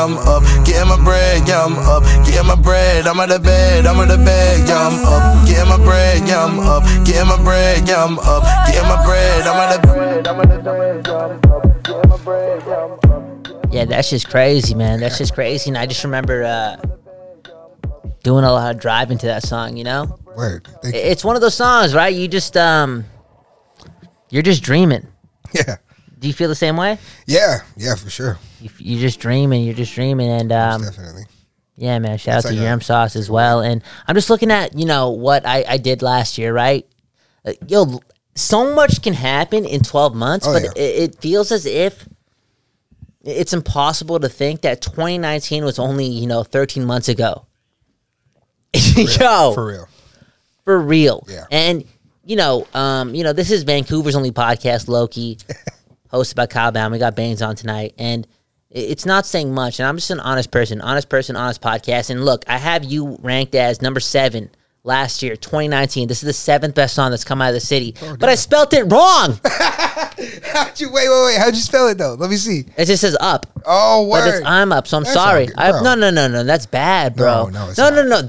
[0.06, 0.44] I'm up.
[0.68, 2.04] Yeah, my bread, yeah, I'm up.
[2.30, 5.48] Yeah, my bread, I'm on the bed, I'm on the bed, yeah, I'm up.
[5.48, 6.84] Yeah, my bread, yeah, I'm up.
[7.04, 8.44] Yeah, my bread, yeah, I'm up.
[8.72, 11.88] Yeah, my bread, I'm on the bed, I'm on the bed, yeah, I'm up.
[11.88, 13.72] Yeah, my bread, yeah, I'm up.
[13.72, 15.00] Yeah, that's just crazy, man.
[15.00, 15.70] That's just crazy.
[15.70, 16.76] And I just remember uh,
[18.22, 19.76] doing a lot of driving to that song.
[19.76, 20.68] You know, Word.
[20.82, 21.00] Thank you.
[21.00, 22.14] it's one of those songs, right?
[22.14, 23.06] You just um,
[24.30, 25.06] you're just dreaming.
[25.52, 25.76] Yeah.
[26.18, 26.98] Do you feel the same way?
[27.26, 27.60] Yeah.
[27.76, 28.38] Yeah, for sure.
[28.60, 29.64] You, you're just dreaming.
[29.64, 31.24] You're just dreaming, and um, Definitely.
[31.76, 32.16] Yeah, man.
[32.18, 33.60] Shout out to Yerm Sauce as well.
[33.60, 36.86] And I'm just looking at, you know, what I, I did last year, right?
[37.44, 38.00] Uh, yo,
[38.34, 40.70] so much can happen in 12 months, Oh, but yeah.
[40.74, 42.08] it, it feels as if
[43.24, 47.44] it's impossible to think that 2019 was only, you know, 13 months ago.
[48.96, 49.88] yo, For real.
[50.64, 51.26] for real.
[51.28, 51.44] Yeah.
[51.50, 51.84] And
[52.24, 55.38] you know, um, you know, this is Vancouver's only podcast, Loki,
[56.12, 56.90] hosted by Kyle Bhawan.
[56.90, 58.26] We got Baines on tonight, and
[58.76, 59.80] it's not saying much.
[59.80, 62.10] And I'm just an honest person, honest person, honest podcast.
[62.10, 64.50] And look, I have you ranked as number seven
[64.84, 66.06] last year, 2019.
[66.08, 68.34] This is the seventh best song that's come out of the city, Oh, but I
[68.34, 69.40] spelt it wrong.
[69.44, 71.38] How'd you wait, wait, wait?
[71.38, 72.14] How'd you spell it though?
[72.14, 72.64] Let me see.
[72.76, 73.46] It just says up.
[73.64, 74.36] Oh, But word.
[74.38, 75.46] it's I'm up, so I'm That's sorry.
[75.46, 76.44] good, I, no, no, no, no.
[76.44, 77.46] That's bad, bro.
[77.48, 78.22] No, no, it's no, no,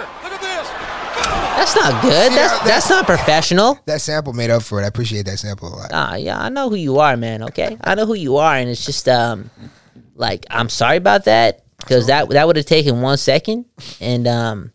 [0.00, 0.22] not.
[0.22, 0.30] no.
[0.30, 2.32] That that's not good.
[2.32, 3.78] Yeah, That's that- that's not professional.
[3.86, 4.84] That sample made up for it.
[4.84, 5.90] I appreciate that sample a lot.
[5.92, 7.42] Ah, yeah, I know who you are, man.
[7.44, 9.50] Okay, I know who you are, and it's just um,
[10.14, 13.66] like I'm sorry about that because that that would have taken one second,
[14.00, 14.72] and um,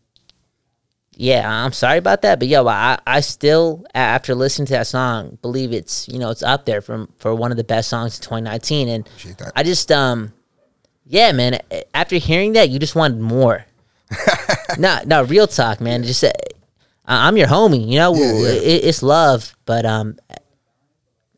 [1.13, 2.39] yeah, I'm sorry about that.
[2.39, 6.43] But yo, I I still after listening to that song believe it's you know it's
[6.43, 9.09] up there from for one of the best songs of 2019, and
[9.55, 10.33] I just um,
[11.05, 11.59] yeah, man.
[11.93, 13.65] After hearing that, you just wanted more.
[14.77, 16.03] no, no, real talk, man.
[16.03, 16.31] Just uh,
[17.05, 18.15] I- I'm your homie, you know.
[18.15, 18.47] Yeah, yeah.
[18.49, 20.17] It, it's love, but um,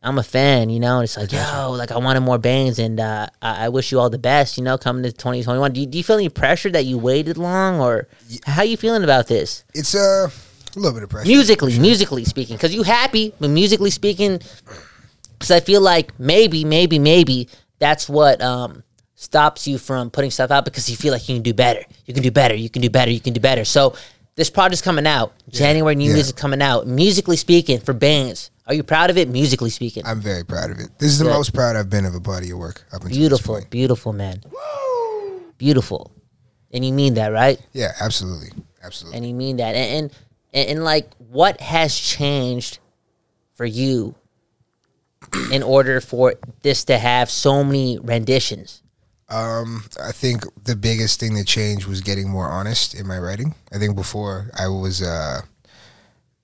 [0.02, 0.96] I'm a fan, you know.
[0.96, 3.98] And it's like, yo, like I wanted more bangs, and uh, I, I wish you
[4.00, 5.72] all the best, you know, coming to 2021.
[5.72, 8.08] Do you, do you feel any pressure that you waited long, or
[8.46, 9.64] how you feeling about this?
[9.74, 11.28] It's uh, a little bit of pressure.
[11.28, 14.40] Musically, musically speaking, because you happy, but musically speaking,
[15.38, 17.48] because I feel like maybe, maybe, maybe
[17.80, 18.82] that's what um
[19.20, 21.82] stops you from putting stuff out because you feel like you can do better.
[22.06, 22.54] You can do better.
[22.54, 23.10] You can do better.
[23.10, 23.64] You can do better.
[23.64, 23.96] So
[24.36, 25.32] this project's coming out.
[25.50, 26.14] January, new yeah.
[26.14, 26.86] music coming out.
[26.86, 29.28] Musically speaking, for bands, are you proud of it?
[29.28, 30.96] Musically speaking, I'm very proud of it.
[31.00, 33.60] This is the most proud I've been of a body of work up until beautiful,
[33.68, 34.40] beautiful man,
[35.58, 36.12] beautiful,
[36.70, 37.60] and you mean that, right?
[37.72, 38.50] Yeah, absolutely,
[38.84, 39.18] absolutely.
[39.18, 40.12] and you mean that and,
[40.52, 42.78] and and like what has changed
[43.54, 44.14] for you
[45.50, 48.82] in order for this to have so many renditions
[49.30, 53.54] Um, I think the biggest thing that changed was getting more honest in my writing.
[53.72, 55.42] I think before I was, uh,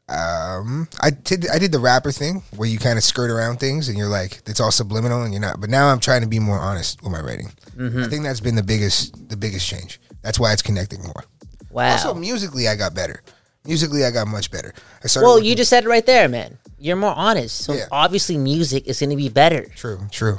[0.08, 3.88] um, I did I did the rapper thing where you kind of skirt around things
[3.88, 5.60] and you're like it's all subliminal and you're not.
[5.62, 7.52] But now I'm trying to be more honest with my writing.
[7.80, 9.98] I think that's been the biggest the biggest change.
[10.20, 11.24] That's why it's connecting more.
[11.70, 13.22] wow Also, musically, I got better.
[13.64, 14.74] Musically, I got much better.
[15.02, 15.26] I started.
[15.26, 17.86] well working- you just said it right there man you're more honest so Yeah.
[17.90, 20.38] obviously music is going to be better true, true.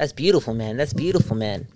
[0.00, 1.66] That's beautiful man that's beautiful man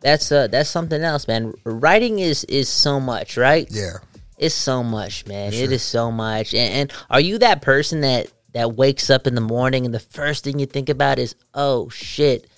[0.00, 3.98] that's uh that's something else man writing is is so much right Yeah.
[4.36, 5.52] It's so much, man.
[5.52, 5.72] For It sure.
[5.74, 6.54] is so much.
[6.54, 10.00] And, and are you that person that that wakes up in the morning and the
[10.00, 12.48] first thing you think about is, oh shit,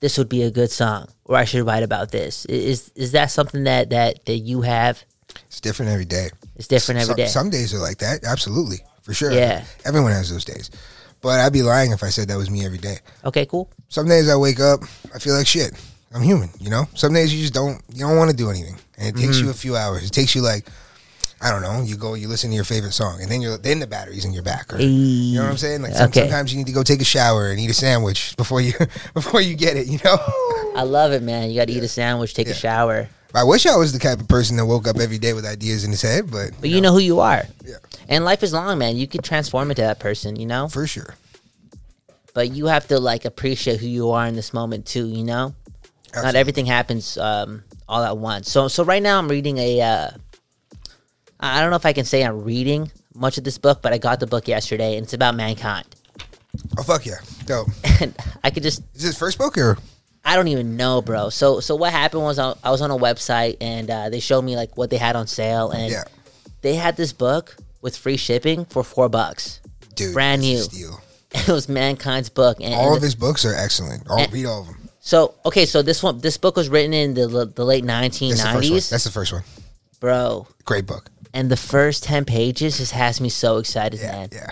[0.00, 2.46] this would be a good song, or I should write about this.
[2.46, 5.04] Is is that something that that that you have?
[5.48, 6.30] It's different every day.
[6.56, 7.26] It's different every some, day.
[7.26, 9.32] Some days are like that, absolutely, for sure.
[9.32, 9.64] Yeah.
[9.84, 10.70] everyone has those days.
[11.22, 12.96] But I'd be lying if I said that was me every day.
[13.24, 13.68] Okay, cool.
[13.88, 14.80] Some days I wake up,
[15.14, 15.72] I feel like shit.
[16.14, 16.86] I'm human, you know.
[16.94, 19.44] Some days you just don't, you don't want to do anything, and it takes Mm-hmm.
[19.44, 20.02] you a few hours.
[20.04, 20.66] It takes you like,
[21.42, 21.82] I don't know.
[21.82, 24.32] You go, you listen to your favorite song, and then you're then the battery's in
[24.32, 24.74] your back.
[24.74, 25.82] Or, you know what I'm saying?
[25.82, 26.22] Like some, Okay.
[26.22, 28.72] sometimes you need to go take a shower and eat a sandwich before you
[29.14, 29.86] before you get it.
[29.86, 30.16] You know.
[30.76, 31.48] I love it, man.
[31.50, 34.20] You got to eat a sandwich, take a shower, I wish I was the type
[34.20, 36.80] of person that woke up every day with ideas in his head, but but you
[36.80, 37.44] know who you are.
[37.64, 37.76] Yeah.
[38.08, 38.96] And life is long, man.
[38.96, 40.68] You could transform into that person, you know.
[40.68, 41.14] for sure.
[42.34, 45.54] But you have to like appreciate who you are in this moment too, you know.
[46.14, 48.50] Not everything happens um, all at once.
[48.50, 49.80] So so right now I'm reading a.
[49.80, 50.10] Uh,
[51.38, 53.98] I don't know if I can say I'm reading much of this book, but I
[53.98, 55.86] got the book yesterday, and it's about mankind.
[56.78, 57.68] Oh fuck yeah, dope.
[58.00, 58.14] And
[58.44, 59.78] I could just Is this first book or?
[60.24, 61.30] I don't even know, bro.
[61.30, 64.42] So so what happened was I, I was on a website and uh, they showed
[64.42, 66.04] me like what they had on sale, and Yeah,
[66.62, 69.60] they had this book with free shipping for four bucks.
[69.94, 70.58] dude, Brand new.
[70.58, 71.00] steal.
[71.32, 74.02] It was mankind's book, and, All and of his books are excellent.
[74.10, 74.76] All, And- read all of them.
[75.00, 78.90] So okay, so this one, this book was written in the the late nineteen nineties.
[78.90, 79.42] That's the first one.
[79.42, 79.70] That's the first one.
[80.00, 80.46] bro.
[80.64, 81.08] Great book.
[81.32, 84.28] And the first ten pages just has me so excited, Yeah, man.
[84.32, 84.50] yeah.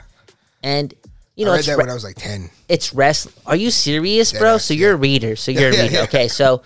[0.62, 0.94] And
[1.38, 2.50] you know, I read that re- when I was like ten.
[2.68, 3.28] it's rest.
[3.46, 4.58] Are you serious, bro?
[4.58, 5.36] so you're a reader.
[5.36, 5.94] So you're Yeah, a reader.
[5.94, 6.02] yeah.
[6.02, 6.62] Okay, so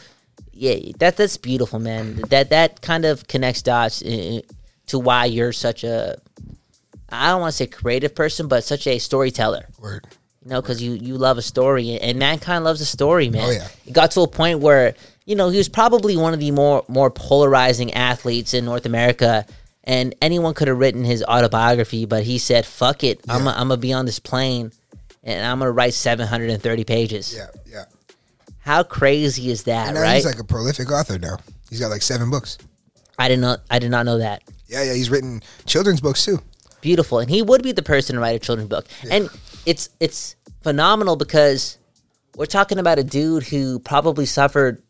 [0.52, 2.16] yeah, that that's beautiful, man.
[2.30, 4.40] That that kind of connects dots uh,
[4.86, 6.16] to why you're such a.
[7.10, 9.68] I don't want to say creative person, but such a storyteller.
[9.78, 10.06] Word.
[10.44, 13.48] You know, because you you love a story, and mankind loves a story, man.
[13.48, 13.68] Oh, yeah.
[13.86, 14.94] It got to a point where
[15.26, 19.44] you know he was probably one of the more more polarizing athletes in North America,
[19.84, 23.52] and anyone could have written his autobiography, but he said, "Fuck it, I'm Yeah.
[23.52, 24.72] I'm gonna be on this plane,
[25.22, 27.84] and I'm gonna write 730 pages." Yeah, yeah.
[28.60, 30.14] How crazy is that, right?
[30.16, 31.38] he's like a prolific author now.
[31.68, 32.58] He's got like seven books.
[33.18, 34.42] I did not I did not know that.
[34.68, 34.94] Yeah, yeah.
[34.94, 36.40] He's written children's books too.
[36.80, 39.28] Beautiful, and he would be the person to write a children's book, and
[39.66, 41.78] it's it's phenomenal because
[42.36, 44.82] we're talking about a dude who probably suffered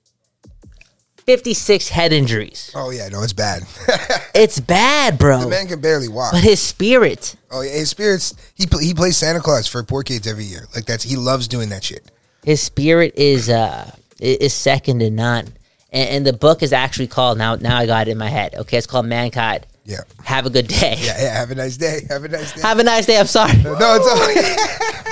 [1.26, 2.70] 56 head injuries.
[2.74, 3.62] Oh yeah, no, it's bad.
[4.34, 5.40] It's bad, bro.
[5.42, 6.32] the man can barely walk.
[6.32, 8.34] But his spirit, oh yeah, his spirits.
[8.54, 10.66] He he plays Santa Claus for poor kids every year.
[10.74, 12.10] Like that's he loves doing that shit.
[12.42, 15.48] his spirit is uh is second to none.
[15.92, 17.56] And, and the book is actually called now.
[17.56, 18.54] Now I got it in my head.
[18.54, 19.66] Okay, it's called Mankind.
[19.84, 20.96] Yeah, Have a good day.
[21.00, 21.34] yeah, yeah.
[21.38, 22.06] Have a nice day.
[22.08, 22.60] Have a nice day.
[22.62, 23.18] Have a nice day.
[23.18, 23.52] I'm sorry.
[23.62, 25.11] no, it's all.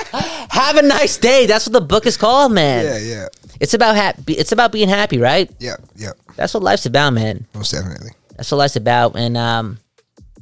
[0.51, 1.45] Have a nice day.
[1.45, 2.85] That's what the book is called, man.
[2.85, 3.27] yeah, yeah,
[3.59, 4.33] It's about happy.
[4.33, 5.49] It's about being happy, right?
[5.59, 6.11] yeah, yeah.
[6.35, 7.45] That's what life's about, man.
[7.53, 8.11] Most definitely.
[8.35, 9.15] That's what life's about.
[9.15, 9.79] And um,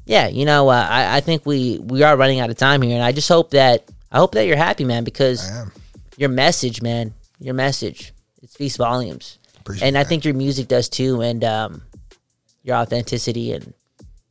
[0.05, 2.95] yeah, you know, uh, I I think we we are running out of time here,
[2.95, 5.47] and I just hope that I hope that you're happy, man, because
[6.17, 9.37] your message, man, your message, it speaks volumes,
[9.81, 11.81] and I think your music does too, and um,
[12.63, 13.73] your authenticity, and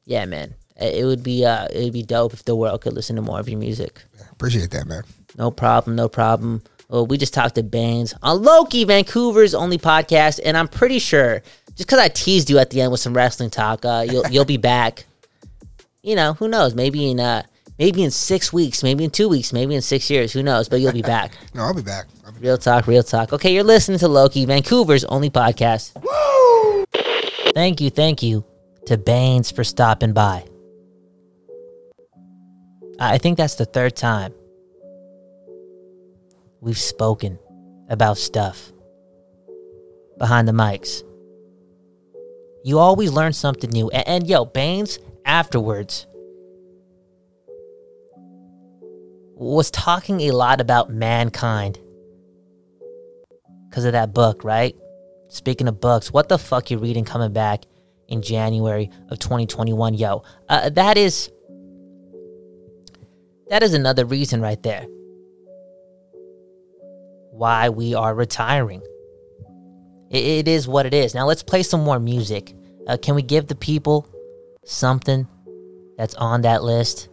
[0.07, 2.95] yeah, man, it it would be uh, it would be dope if the world could
[2.95, 4.03] listen to more of your music.
[4.33, 5.03] Appreciate that, man.
[5.39, 6.63] No problem, no problem.
[6.89, 11.43] Well, we just talked to Baines on Loki, Vancouver's only podcast, and I'm pretty sure
[11.77, 14.45] just because I teased you at the end with some wrestling talk, uh, you'll you'll
[14.45, 15.07] be back.
[16.03, 16.75] You know, who knows?
[16.75, 17.45] Maybe in uh,
[17.79, 20.33] maybe in six weeks, maybe in two weeks, maybe in six years.
[20.33, 20.69] Who knows?
[20.69, 21.33] But you'll be back.
[21.55, 22.07] No, I'll be back.
[22.41, 23.33] Real talk, real talk.
[23.33, 25.93] Okay, you're listening to Loki, Vancouver's only podcast.
[26.03, 26.85] Woo!
[27.53, 28.45] Thank you, thank you
[28.87, 30.45] to Baines for stopping by.
[33.01, 34.35] I think that's the third time
[36.61, 37.39] we've spoken
[37.89, 38.73] about stuff
[40.19, 41.03] behind the mics.
[42.65, 43.89] You always learn something new.
[43.91, 46.07] And, and yo, Baines afterwards
[49.35, 51.79] was talking a lot about mankind
[53.69, 54.77] because of that book, right?
[55.29, 57.65] Speaking of books, what the fuck you reading coming back
[58.09, 59.95] in January of 2021?
[59.95, 61.31] Yo, uh, that is
[63.49, 64.87] that is another reason right there
[67.39, 68.83] why we are retiring.
[70.11, 71.15] It, it is what it is.
[71.15, 72.55] Now let's play some more music.
[72.87, 74.07] Uh, can we give the people
[74.65, 75.27] something
[75.97, 77.09] that's on that list,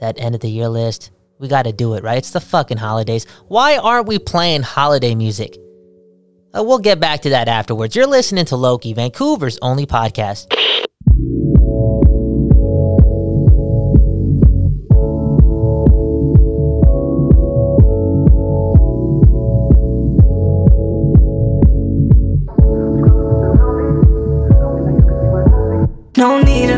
[0.00, 1.10] that end of the year list?
[1.38, 2.18] We got to do it, right?
[2.18, 3.26] It's the fucking holidays.
[3.48, 5.56] Why aren't we playing holiday music?
[6.54, 7.96] Uh, we'll get back to that afterwards.
[7.96, 10.52] You're listening to Loki, Vancouver's only podcast.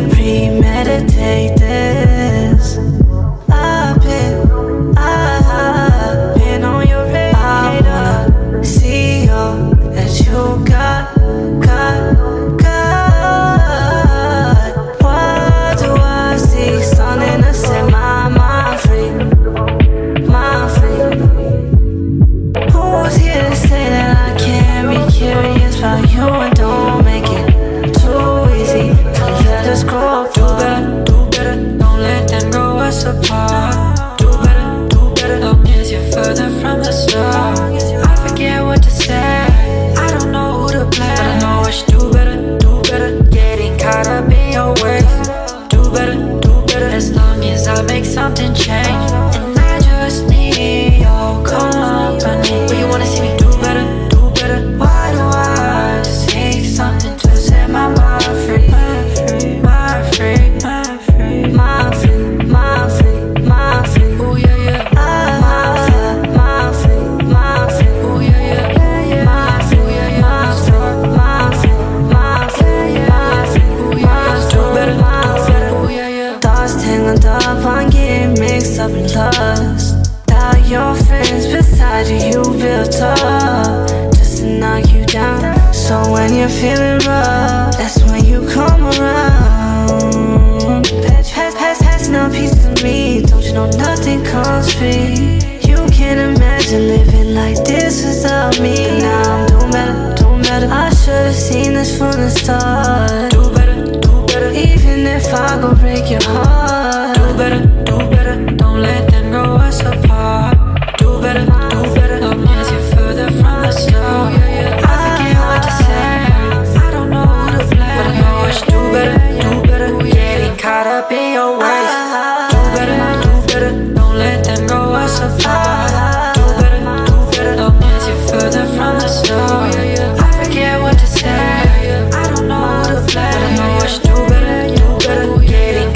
[0.03, 0.82] No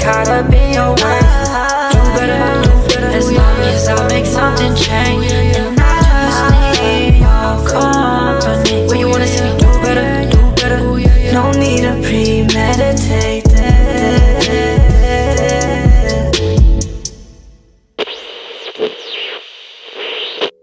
[0.07, 1.37] caught up in your ways.
[1.91, 2.39] Do better.
[3.11, 5.31] As long as I make something change.
[5.33, 6.43] And I just
[6.81, 8.99] need your company.
[8.99, 10.79] You wanna see me do better, do better.
[11.33, 13.43] No need to premeditate.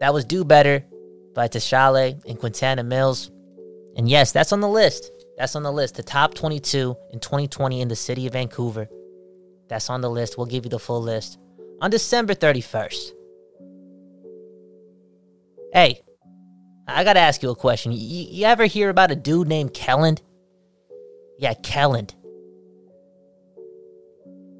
[0.00, 0.84] That was Do Better
[1.34, 3.30] by Tashale and Quintana Mills.
[3.96, 5.10] And yes, that's on the list.
[5.36, 5.96] That's on the list.
[5.96, 8.88] The top 22 in 2020 in the city of Vancouver.
[9.68, 10.36] That's on the list.
[10.36, 11.38] We'll give you the full list
[11.80, 13.12] on December 31st.
[15.72, 16.00] Hey,
[16.86, 17.92] I got to ask you a question.
[17.92, 20.20] You, you ever hear about a dude named Kelland?
[21.38, 22.14] Yeah, Kelland.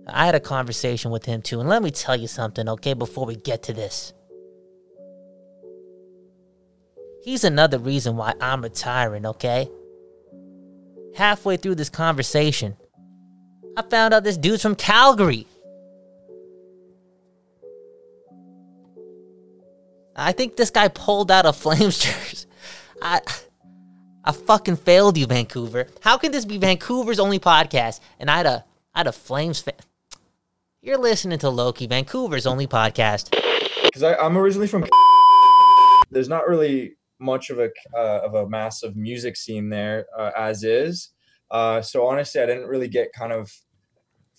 [0.07, 3.27] I had a conversation with him too, and let me tell you something, okay, before
[3.27, 4.13] we get to this.
[7.23, 9.71] He's another reason why I'm retiring, okay?
[11.15, 12.77] Halfway through this conversation,
[13.77, 15.47] I found out this dude's from Calgary.
[20.16, 22.47] I think this guy pulled out a Flames jersey.
[23.03, 23.20] I,
[24.25, 25.89] I fucking failed you, Vancouver.
[26.01, 28.01] How can this be Vancouver's only podcast?
[28.20, 28.64] And I had a,
[28.95, 29.75] I had a Flames fan.
[30.81, 33.31] You're listening to Loki, Vancouver's only podcast.
[33.85, 34.85] because I'm originally from.
[36.11, 40.62] There's not really much of a uh, of a massive music scene there uh, as
[40.62, 41.11] is.
[41.51, 43.51] Uh, so honestly, I didn't really get kind of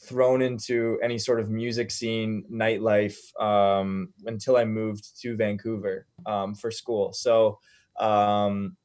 [0.08, 6.56] thrown into any sort of music scene nightlife um, until I moved to Vancouver um,
[6.56, 7.14] for school.
[7.14, 7.60] So
[8.00, 8.78] um,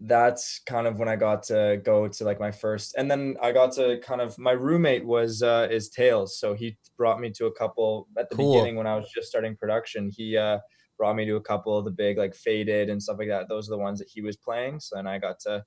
[0.00, 3.52] that's kind of when I got to go to like my first, and then I
[3.52, 7.46] got to kind of my roommate was uh, is Tails, so he brought me to
[7.46, 8.52] a couple at the Cool.
[8.52, 10.10] beginning when I was just starting production.
[10.14, 10.58] He uh,
[10.98, 13.48] brought me to a couple of the big like faded and stuff like that.
[13.48, 15.64] Those are the ones that he was playing, so then I got to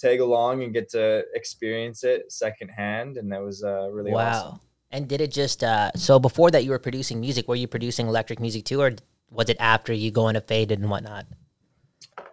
[0.00, 4.28] tag along and get to experience it secondhand, and that was uh, really wow.
[4.28, 4.60] awesome.
[4.92, 8.08] And did it just uh so before that you were producing music, were you producing
[8.08, 8.92] electric music too, or
[9.30, 11.26] was it after you go into faded and whatnot?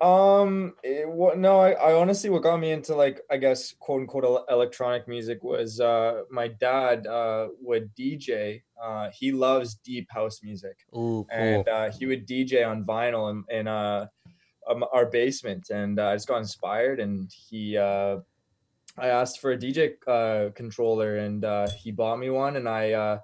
[0.02, 4.02] Um, it, what, no, I, I honestly, what got me into like, I guess, quote
[4.02, 10.42] unquote, electronic music was, uh, my dad, uh, would DJ, uh, he loves deep house
[10.44, 11.28] music Ooh, cool.
[11.32, 14.08] and, uh, he would DJ on vinyl and, in, uh,
[14.70, 18.18] um, our basement and, uh, I just got inspired and he, uh,
[18.98, 22.92] I asked for a DJ, uh, controller and, uh, he bought me one and I,
[22.92, 23.20] uh,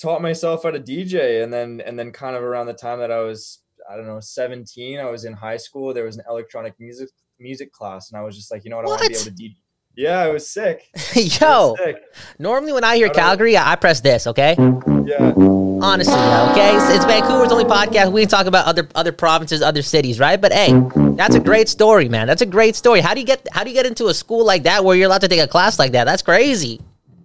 [0.00, 3.10] taught myself how to DJ and then, and then kind of around the time that
[3.10, 4.98] I was, I don't know, 17.
[4.98, 5.94] I was in high school.
[5.94, 8.86] There was an electronic music music class, and I was just like, you know what,
[8.86, 9.56] I want to be able to DJ.
[9.96, 10.90] Yeah, I was sick.
[11.14, 12.04] Yo, sick.
[12.38, 14.54] normally when I hear I Calgary, I I press this, okay?
[14.58, 15.32] Yeah.
[15.80, 16.76] Honestly, okay?
[16.76, 18.12] It's, it's Vancouver's only podcast.
[18.12, 20.38] We can talk about other other provinces, other cities, right?
[20.38, 20.72] But hey,
[21.16, 22.26] that's a great story, man.
[22.26, 23.00] That's a great story.
[23.00, 25.06] How do you get how do you get into a school like that where you're
[25.06, 26.04] allowed to take a class like that?
[26.04, 26.82] That's crazy.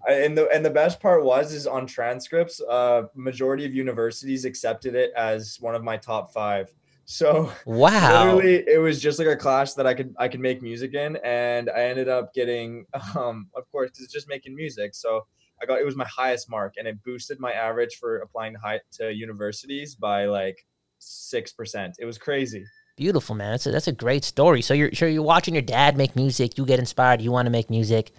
[0.08, 2.62] I, and the and the best part was is on transcripts.
[2.62, 6.72] Uh, majority of universities accepted it as one of my top five.
[7.06, 8.36] So Wow.
[8.36, 11.18] literally, it was just like a class that I could I could make music in,
[11.24, 12.86] and I ended up getting,
[13.16, 14.96] um, of course, it's just making music.
[14.96, 15.26] So
[15.62, 18.60] I got it was my highest mark, and it boosted my average for applying to
[18.60, 20.66] high to universities by like
[21.00, 21.96] six percent.
[22.00, 22.66] It was crazy.
[22.98, 23.52] Beautiful, man.
[23.52, 24.62] That's a, that's a great story.
[24.62, 26.58] So you're sure you're watching your dad make music.
[26.58, 27.22] You get inspired.
[27.22, 28.12] You want to make music.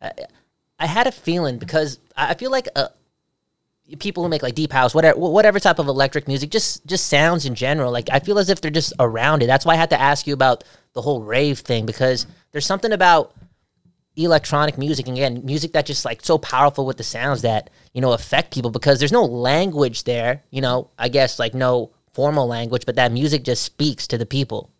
[0.00, 0.12] I,
[0.78, 2.88] I had a feeling because I feel like uh,
[3.98, 7.46] people who make like deep house, whatever whatever type of electric music, just just sounds
[7.46, 7.92] in general.
[7.92, 9.46] Like I feel as if they're just around it.
[9.46, 10.64] That's why I had to ask you about
[10.94, 13.34] the whole rave thing because there's something about
[14.16, 18.00] electronic music and again music that just like so powerful with the sounds that you
[18.00, 22.46] know affect people because there's no language there you know i guess like no formal
[22.46, 24.70] language but that music just speaks to the people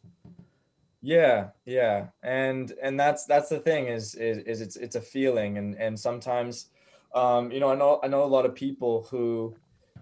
[1.01, 5.59] Yeah, yeah, and and that's that's the thing is is, is it's it's a feeling,
[5.59, 6.67] and and sometimes,
[7.15, 9.55] um, you know, I know I know a lot of people who,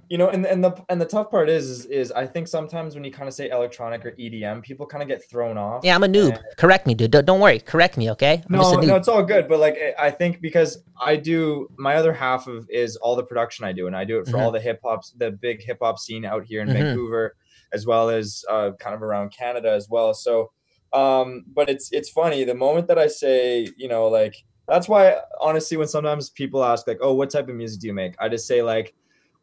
[0.08, 2.94] you know, and and the and the tough part is is, is I think sometimes
[2.94, 5.84] when you kind of say electronic or EDM, people kind of get thrown off.
[5.84, 8.56] yeah i'm a noob and- correct me dude don't, don't worry correct me okay i'm
[8.56, 9.48] no, no, it's all good.
[9.48, 13.64] But like, I- think because I do my other half of is all the production
[13.64, 14.40] I do, and I do it for Mhm.
[14.42, 16.72] all the hip hops, the big hip hop scene out here in Mhm.
[16.74, 17.36] Vancouver,
[17.72, 20.12] as well as uh, kind of around Canada as well.
[20.14, 20.50] So,
[20.92, 24.34] um, but it's it's funny the moment that I say, you know, like
[24.70, 27.94] that's why honestly, when sometimes people ask like, oh, what type of music do you
[27.94, 28.14] make?
[28.20, 28.94] I just say like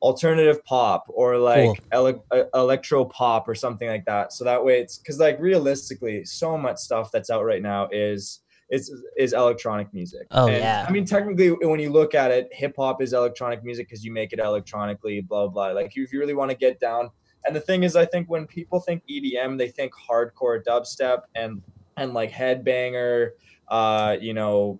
[0.02, 4.32] alternative pop or like ele- uh, electro pop or something like that.
[4.32, 8.40] So that way it's because like realistically, so much stuff that's out right now is
[8.70, 10.28] is is electronic music.
[10.32, 10.86] Oh, And, yeah.
[10.88, 14.14] I mean, technically, when you look at it, hip hop is electronic music because you
[14.14, 15.22] make it electronically.
[15.22, 15.68] Blah blah.
[15.68, 17.10] Like if you really want to get down.
[17.46, 21.62] And the thing is, I think when people think EDM, they think hardcore dubstep and
[21.96, 23.32] and like headbanger,
[23.70, 24.80] uh, you know,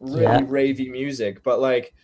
[0.00, 0.44] really Yeah.
[0.44, 1.42] ravey music.
[1.42, 1.94] But like,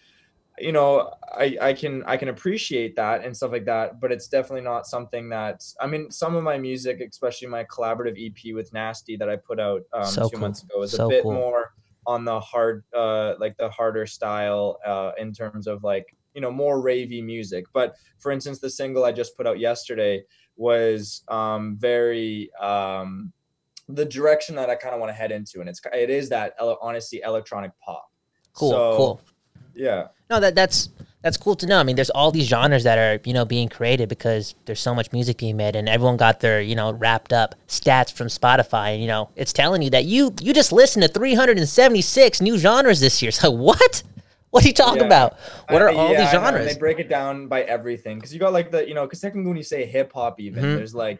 [0.59, 4.01] you know, I I can I can appreciate that and stuff like that.
[4.01, 6.11] But it's definitely not something that I mean.
[6.11, 10.21] Some of my music, especially my collaborative EP with Nasty that I put out um,
[10.21, 10.39] So two cool.
[10.39, 11.31] months ago, is So a bit cool.
[11.31, 11.73] more
[12.07, 16.51] on the hard, uh, like the harder style uh, in terms of like you know
[16.51, 17.67] more ravey music.
[17.75, 20.25] But for instance, the single I just put out yesterday
[20.57, 23.33] was um, very um,
[23.89, 26.55] the direction that I kind of want to head into, and it's it is that
[26.83, 28.05] honestly electronic pop.
[28.53, 29.21] cool So, cool
[29.75, 30.09] Yeah.
[30.31, 30.89] no that that's
[31.23, 33.69] that's cool to know i mean there's all these genres that are you know being
[33.69, 37.33] created because there's so much music being made and everyone got their you know wrapped
[37.33, 41.03] up stats from spotify and you know it's telling you that you you just listened
[41.03, 44.03] to 376 new genres this year so what
[44.51, 45.07] What are you talking Yeah.
[45.07, 45.37] about?
[45.69, 46.73] What are I- all yeah, these I know, and genres?
[46.73, 49.49] They break it down by everything because you got like the you know because technically
[49.49, 50.77] when you say hip hop even Mhm.
[50.77, 51.19] there's like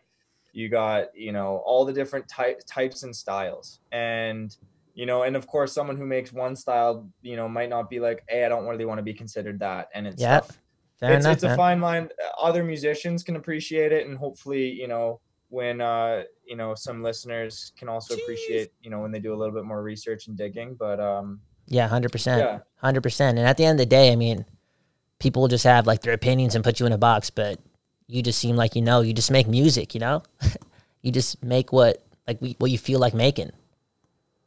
[0.57, 4.57] you got you know all the different type, types and styles and
[4.95, 8.01] you know and of course someone who makes one style you know might not be
[8.01, 10.59] like hey I don't really want to be considered that and it's Yeah, tough.
[10.99, 12.09] fair it's, enough, it's a fine line
[12.41, 17.73] other musicians can appreciate it and hopefully you know when uh you know some listeners
[17.79, 20.75] can also appreciate you know when they do a little bit more research and digging
[20.79, 22.59] but um Yeah, hundred percent, Yeah.
[22.77, 23.39] hundred percent.
[23.39, 24.45] And at the end of the day, I mean,
[25.19, 27.59] people just have like their opinions and put you in a box, but
[28.09, 29.01] you just seem like you know.
[29.01, 30.23] You just make music, you know.
[31.03, 33.51] you just make what like we, what you feel like making.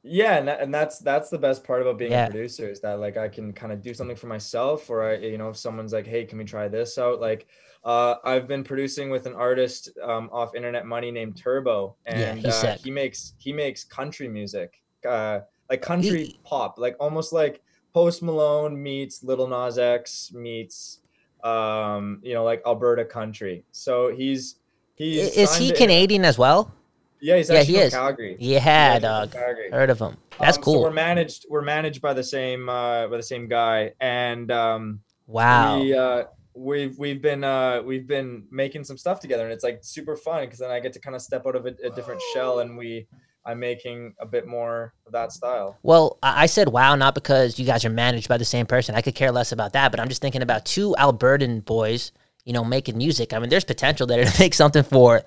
[0.01, 2.28] Yeah, and, that, and that's that's the best part about being Yeah.
[2.28, 5.16] a producer is that like I can kind of do something for myself, or I
[5.18, 7.20] you know if someone's like, hey, can we try this out?
[7.20, 7.47] Like,
[7.84, 12.64] uh, I've been producing with an artist um, off Internet Money named Turbo, and he's
[12.64, 17.62] uh, he makes he makes country music, uh, like country pop, like almost like
[17.93, 20.99] Post Malone meets Lil Nas X meets
[21.44, 23.64] um, you know like Alberta country.
[23.72, 24.56] So he's
[24.96, 26.74] he's is he Canadian as well?
[27.22, 27.94] Yeah, he's yeah, actually he from is.
[27.94, 28.38] Calgary.
[28.40, 29.32] Yeah, actually dog.
[29.32, 29.70] Calgary.
[29.72, 30.18] Heard of him.
[30.40, 30.74] That's Um, cool.
[30.76, 31.46] So we're managed.
[31.50, 35.82] We're managed by the same uh, by the same guy, and um, Wow.
[35.82, 36.24] we, uh,
[36.54, 40.46] we've we've been uh, we've been making some stuff together, and it's like super fun
[40.46, 42.78] because then I get to kind of step out of a, a different shell, and
[42.78, 43.06] we
[43.46, 45.78] I'm making a bit more of that style.
[45.82, 48.96] Well, I said wow, not because you guys are managed by the same person.
[48.96, 52.12] I could care less about that, but I'm just thinking about two Albertan boys,
[52.46, 53.34] you know, making music.
[53.34, 55.22] I mean, there's potential there to make something for,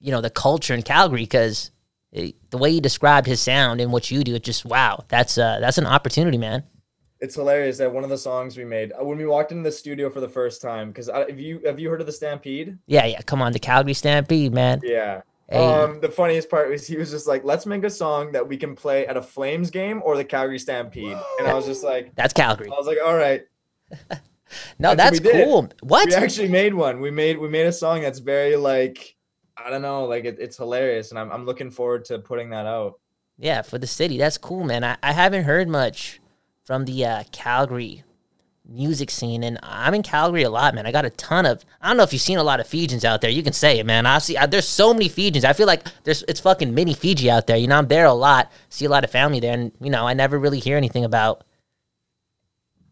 [0.00, 1.70] you know, the culture in Calgary because
[2.12, 5.04] the way you described his sound and what you do, it's just wow.
[5.08, 6.64] That's uh, that's an opportunity, man.
[7.20, 9.72] It's hilarious that one of the songs we made uh, when we walked into the
[9.72, 10.88] studio for the first time.
[10.88, 12.78] Because have you have you heard of the Stampede?
[12.86, 13.22] Yeah, yeah.
[13.22, 14.80] Come on, the Calgary Stampede, man.
[14.82, 15.22] Yeah.
[15.48, 15.66] Hey.
[15.66, 18.56] Um, the funniest part was he was just like, "Let's make a song that we
[18.56, 22.14] can play at a Flames game or the Calgary Stampede," and I was just like,
[22.14, 22.68] That's Calgary.
[22.68, 23.42] I was like, "All right."
[24.78, 25.32] No, that's did.
[25.32, 25.70] cool.
[25.80, 26.08] What?
[26.08, 27.00] We actually made one.
[27.00, 29.16] We made we made a song that's very like
[29.56, 32.66] I don't know, like it, it's hilarious, and I'm I'm looking forward to putting that
[32.66, 33.00] out.
[33.38, 34.18] Yeah, for the city.
[34.18, 34.84] That's cool, man.
[34.84, 36.20] I, I haven't heard much
[36.64, 38.04] from the uh, Calgary
[38.68, 40.86] music scene, and I'm in Calgary a lot, man.
[40.86, 41.64] I got a ton of.
[41.80, 43.30] I don't know if you've seen a lot of Fijians out there.
[43.30, 44.06] You can say it, man.
[44.06, 44.36] I see.
[44.36, 45.44] I, there's so many Fijians.
[45.44, 47.56] I feel like there's it's fucking mini Fiji out there.
[47.56, 48.50] You know, I'm there a lot.
[48.68, 51.44] See a lot of family there, and you know, I never really hear anything about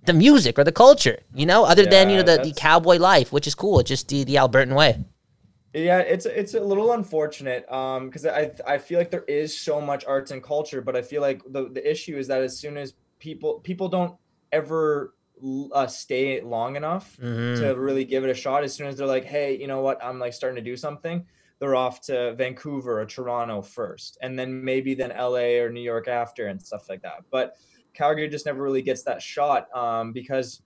[0.04, 1.18] the music or the culture.
[1.34, 3.80] You know, other than you know the, the cowboy life, which is cool.
[3.80, 5.04] It's just the the Albertan way.
[5.72, 9.80] Yeah, it's it's a little unfortunate um because I I feel like there is so
[9.80, 12.76] much arts and culture, but I feel like the the issue is that as soon
[12.76, 14.16] as people people don't
[14.50, 15.14] ever
[15.72, 17.56] uh, stay long enough Mhm.
[17.56, 18.64] to really give it a shot.
[18.64, 21.26] As soon as they're like, hey, you know what, I'm like starting to do something,
[21.58, 26.08] they're off to Vancouver or Toronto first, and then maybe then LA or New York
[26.08, 27.24] after and stuff like that.
[27.30, 27.56] But
[27.92, 30.62] Calgary just never really gets that shot um, because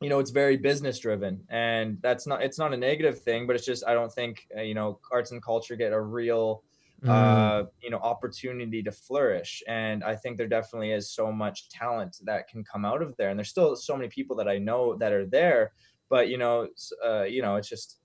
[0.00, 3.56] you know it's very business driven and that's not it's not a negative thing but
[3.56, 6.62] it's just i don't think uh, you know arts and culture get a real
[7.04, 7.08] Mm.
[7.10, 12.16] uh you know opportunity to flourish and i think there definitely is so much talent
[12.24, 14.96] that can come out of there and there's still so many people that i know
[14.96, 15.70] that are there
[16.08, 16.66] but you know
[17.06, 17.98] uh you know it's just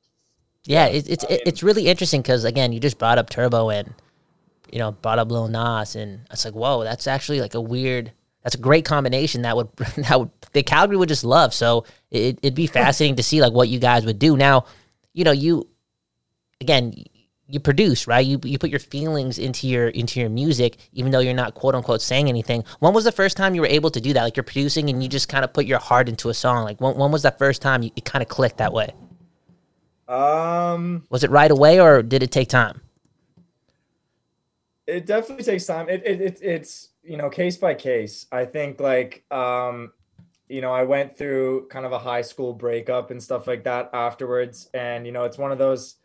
[0.65, 3.93] Yeah, it, it's it, it's really interesting because again, you just brought up Turbo and
[4.71, 8.11] you know brought up Lil Nas, and it's like, whoa, that's actually like a weird.
[8.43, 11.53] That's a great combination that would that would the Calgary would just love.
[11.53, 14.37] So it, it'd be fascinating to see like what you guys would do.
[14.37, 14.65] Now,
[15.13, 15.67] you know, you
[16.61, 16.93] again,
[17.47, 18.25] you produce right.
[18.25, 21.75] You you put your feelings into your into your music, even though you're not quote
[21.75, 22.63] unquote saying anything.
[22.79, 24.23] When was the first time you were able to do that?
[24.23, 26.63] Like you're producing and you just kind of put your heart into a song.
[26.63, 28.93] Like when when was that first time you, it kind of clicked that way?
[30.07, 32.81] um Was it right away or did it take time?
[34.87, 38.79] it definitely takes time it, it, it it's you know case by case i think
[38.79, 39.91] like um
[40.49, 43.89] you know i went through kind of a high school breakup and stuff like that
[43.93, 45.95] afterwards and you know it's one of those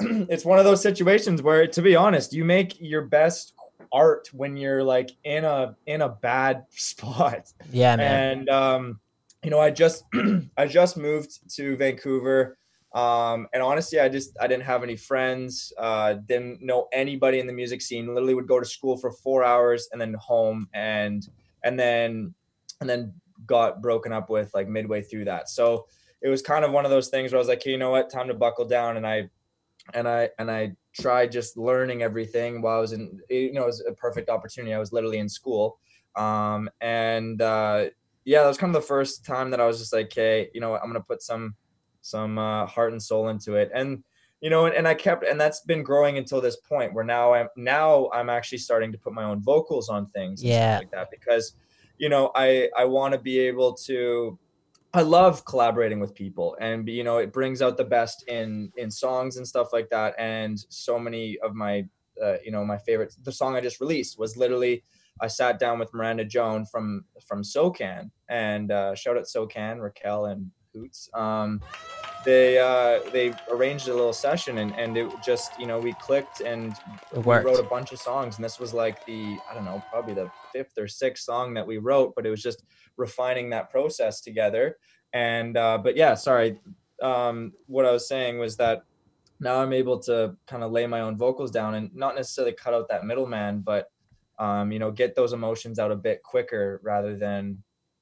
[0.28, 3.54] it's one of those situations where to be honest you make your best
[3.92, 7.52] art when you're like in a in a bad spot.
[7.70, 8.38] Yeah, man.
[8.38, 9.00] and um
[9.42, 10.04] you know i just
[10.56, 12.58] i just moved to vancouver
[12.92, 17.46] um and honestly i just i didn't have any friends uh didn't know anybody in
[17.46, 18.08] the music scene.
[18.08, 21.26] Literally would go to school for four hours and then home and
[21.64, 22.34] and then
[22.80, 23.14] and then
[23.46, 25.48] got broken up with like midway through that.
[25.48, 25.86] So
[26.20, 27.90] it was kind of one of those things where i was like hey, you know
[27.90, 28.10] what?
[28.10, 28.96] Time to buckle down.
[28.96, 29.30] And i
[29.94, 33.66] and i and i tried just learning everything while i was in you know it
[33.66, 34.74] was a perfect opportunity.
[34.74, 35.78] I was literally in school.
[36.16, 37.90] Um and uh
[38.24, 40.60] yeah that was kind of the first time that i was just like okay you
[40.60, 40.82] know what?
[40.82, 41.54] I'm gonna put some
[42.02, 43.70] some uh, heart and soul into it.
[43.74, 44.02] And
[44.40, 47.34] you know and, and i kept and that's been growing until this point where now
[47.34, 50.78] i'm now i'm actually starting to put my own vocals on things Yeah.
[50.78, 51.54] like that because
[52.00, 54.38] you know, I I want to be able to
[54.92, 58.90] I love collaborating with people and you know it brings out the best in in
[58.90, 60.14] songs and stuff like that.
[60.18, 61.86] And so many of my
[62.22, 64.82] uh, you know my favorite the song I just released was literally
[65.20, 70.26] I sat down with Miranda Joan from from SoCan and uh, shout out SoCan Raquel
[70.26, 71.08] and Hoots.
[71.14, 71.60] Um,
[72.24, 76.40] they uh, they arranged a little session and and it just you know we clicked
[76.40, 76.74] and
[77.14, 78.36] we wrote a bunch of songs.
[78.36, 81.66] And this was like the I don't know probably the fifth or sixth song that
[81.66, 82.64] we wrote but it was just
[83.00, 84.76] refining that process together.
[85.12, 86.60] And uh, but yeah sorry.
[87.02, 88.82] Um, what I was saying was that
[89.40, 92.74] now I'm able to kind of lay my own vocals down and not necessarily cut
[92.74, 93.90] out that middleman but
[94.38, 97.42] um, you know get those emotions out a bit quicker rather than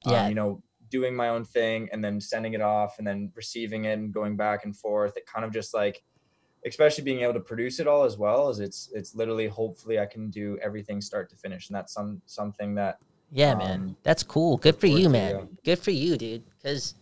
[0.05, 0.27] um, Yeah.
[0.27, 3.97] you know doing my own thing and then sending it off and then receiving it
[3.99, 5.15] and going back and forth.
[5.15, 6.03] It kind of just like
[6.65, 10.05] especially being able to produce it all as well as it's it's literally hopefully i
[10.05, 11.69] can do everything start to finish.
[11.69, 12.97] And that's some something that
[13.31, 13.95] Yeah, um, man.
[14.03, 14.57] That's cool.
[14.57, 15.35] Good for you, man.
[15.35, 15.41] yeah.
[15.63, 16.43] Good for you, dude.
[16.57, 16.95] Because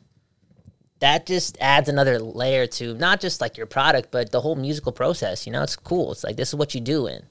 [0.99, 4.91] that just adds another layer to not just like your product, but the whole musical
[4.91, 5.45] process.
[5.45, 6.11] You know, it's cool.
[6.11, 7.23] It's like this is what you do, and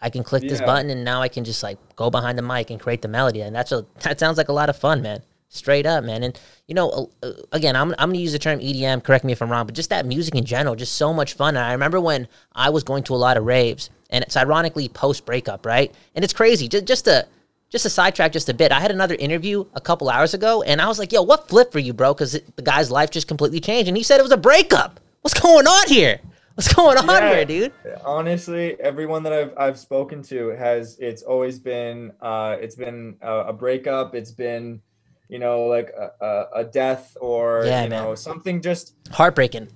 [0.00, 2.70] I can click this button, and now I can just like go behind the mic
[2.70, 5.22] and create the melody, and that's a that sounds like a lot of fun, man.
[5.50, 6.22] Straight up, man.
[6.22, 6.90] And you know,
[7.22, 9.02] uh, uh, again, I'm I'm gonna use the term EDM.
[9.02, 11.56] Correct me if I'm wrong, but just that music in general, just so much fun.
[11.56, 14.88] And I remember when I was going to a lot of raves, and it's ironically
[14.88, 15.92] post breakup, right?
[16.14, 16.68] And it's crazy.
[16.68, 17.26] Just just a
[17.70, 18.72] just a sidetrack just a bit.
[18.72, 21.72] I had another interview a couple hours ago, and I was like, "Yo, what flipped
[21.72, 24.32] for you, bro?" Because the guy's life just completely changed, and he said it was
[24.32, 25.00] a breakup.
[25.22, 26.20] What's going on here?
[26.54, 27.34] What's going on Yeah.
[27.36, 27.72] here, dude?
[28.04, 33.32] honestly everyone that i've i've spoken to has it's always been uh it's been a,
[33.48, 34.80] a breakup it's been
[35.28, 39.68] you know like a, a, a death or Yeah, you know something just Heartbreaking.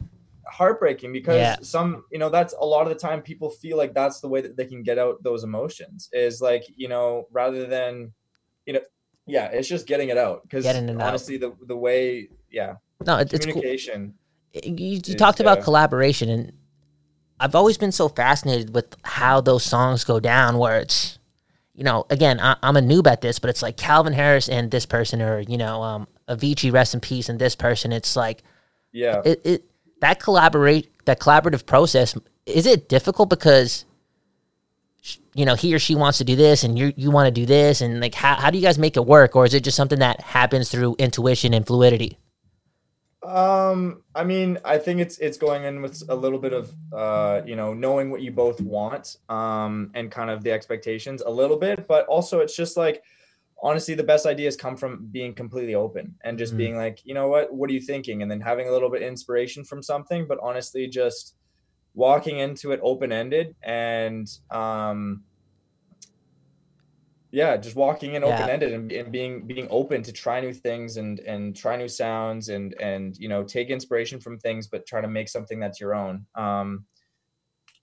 [0.63, 1.57] Heartbreaking because Yeah.
[1.63, 4.41] some you know that's a lot of the time people feel like that's the way
[4.45, 8.13] that they can get out those emotions is like you know rather than
[8.67, 8.81] you know
[9.27, 11.01] yeah it's just getting it out because it out.
[11.09, 12.75] honestly the the way yeah
[13.09, 13.55] No, it, it's cool.
[13.55, 14.15] communication
[14.55, 16.53] you, you is, talked about uh, collaboration and
[17.41, 18.89] i've always been so fascinated with
[19.19, 21.19] how those songs go down where it's
[21.75, 24.71] you know again I, i'm a noob at this but it's like calvin harris and
[24.71, 28.43] this person or you know um avicii rest in peace and this person it's like
[28.93, 29.72] yeah it, it
[30.03, 33.85] that collaborate that collaborative process is it difficult because
[35.33, 37.47] you know he or she wants to do this and you you want to do
[37.47, 39.35] this and like how, how do you guys make it work?
[39.37, 42.19] Or is it just something that happens through intuition and fluidity?
[43.23, 47.43] Um, I mean, I think it's it's going in with a little bit of uh,
[47.47, 51.57] you know, knowing what you both want, um, and kind of the expectations a little
[51.57, 53.05] bit, but also it's just like
[53.63, 56.59] honestly the best ideas come from being completely open and just Mhm.
[56.59, 58.21] being like, you know what, what are you thinking?
[58.23, 61.37] And then having a little bit of inspiration from something, but honestly just
[61.95, 65.25] walking into it open-ended and um
[67.31, 71.21] yeah just walking in open-ended and, and being being open to try new things and
[71.21, 75.09] and try new sounds and and you know take inspiration from things but try to
[75.09, 76.87] make something that's your own um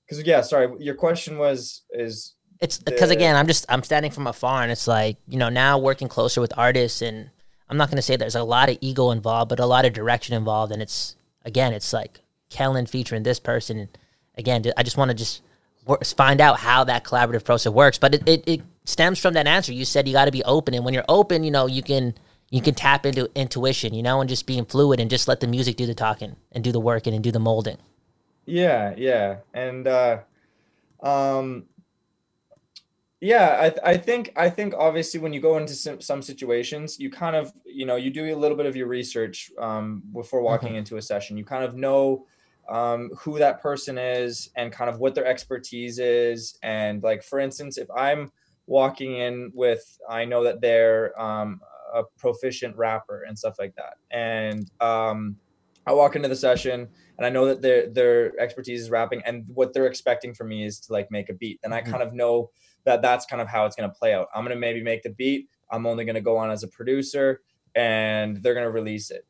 [0.05, 4.27] because yeah sorry your question was is It's because again, I'm just I'm standing from
[4.27, 7.29] afar, and it's like you know now working closer with artists, and
[7.69, 10.35] I'm not gonna say there's a lot of ego involved, but a lot of direction
[10.35, 13.79] involved, and it's again, it's like Kellen featuring this person.
[13.79, 13.97] And
[14.37, 15.41] again, I just want to just
[16.17, 19.73] find out how that collaborative process works, but it, it, it stems from that answer.
[19.73, 22.13] You said you got to be open, and when you're open, you know you can
[22.49, 25.47] you can tap into intuition, you know, and just being fluid and just let the
[25.47, 27.77] music do the talking and do the working and do the molding.
[28.45, 30.19] Yeah, yeah, and uh,
[31.01, 31.65] um,
[33.21, 36.99] yeah, I th- I think I think obviously when you go into some, some situations,
[36.99, 40.41] you kind of you know you do a little bit of your research um, before
[40.41, 41.37] walking into a session.
[41.37, 42.25] You kind of know
[42.69, 46.57] um, who that person is and kind of what their expertise is.
[46.63, 48.31] And like for instance, if I'm
[48.67, 51.59] walking in with, I know that they're um,
[51.93, 55.39] a proficient rapper and stuff like that, and um,
[55.85, 59.45] I walk into the session and I know that their their expertise is rapping, and
[59.53, 61.59] what they're expecting from me is to like make a beat.
[61.63, 61.81] and I Mhm.
[61.81, 62.51] kind of know
[62.85, 64.27] that that's kind of how it's going to play out.
[64.33, 65.49] I'm going to maybe make the beat.
[65.71, 67.41] I'm only going to go on as a producer,
[67.75, 69.25] and they're going to release it.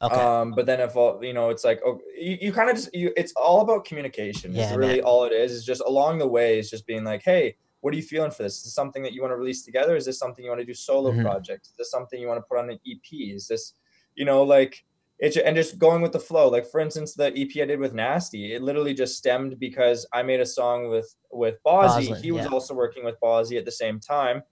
[0.00, 0.14] Okay.
[0.14, 2.94] Um, but then if all you know, it's like oh, you, you kind of just
[2.94, 3.12] you.
[3.16, 4.52] It's all about communication.
[4.54, 5.04] Yeah, It's really man.
[5.04, 5.50] all it is.
[5.52, 6.58] Is just along the way.
[6.58, 8.58] Is just being like, hey, what are you feeling for this?
[8.58, 9.96] Is this something that you want to release together?
[9.96, 11.22] Is this something you want to do solo Mhm.
[11.22, 11.66] project?
[11.66, 13.12] Is this something you want to put on an EP?
[13.34, 13.74] Is this,
[14.14, 14.84] you know, like
[15.18, 16.48] it's and just going with the flow.
[16.48, 20.22] Like for instance, the EP I did with Nasty, it literally just stemmed because I
[20.22, 22.16] made a song with with Bozzy.
[22.20, 22.50] He was yeah.
[22.52, 24.42] also working with Bozzy at the same time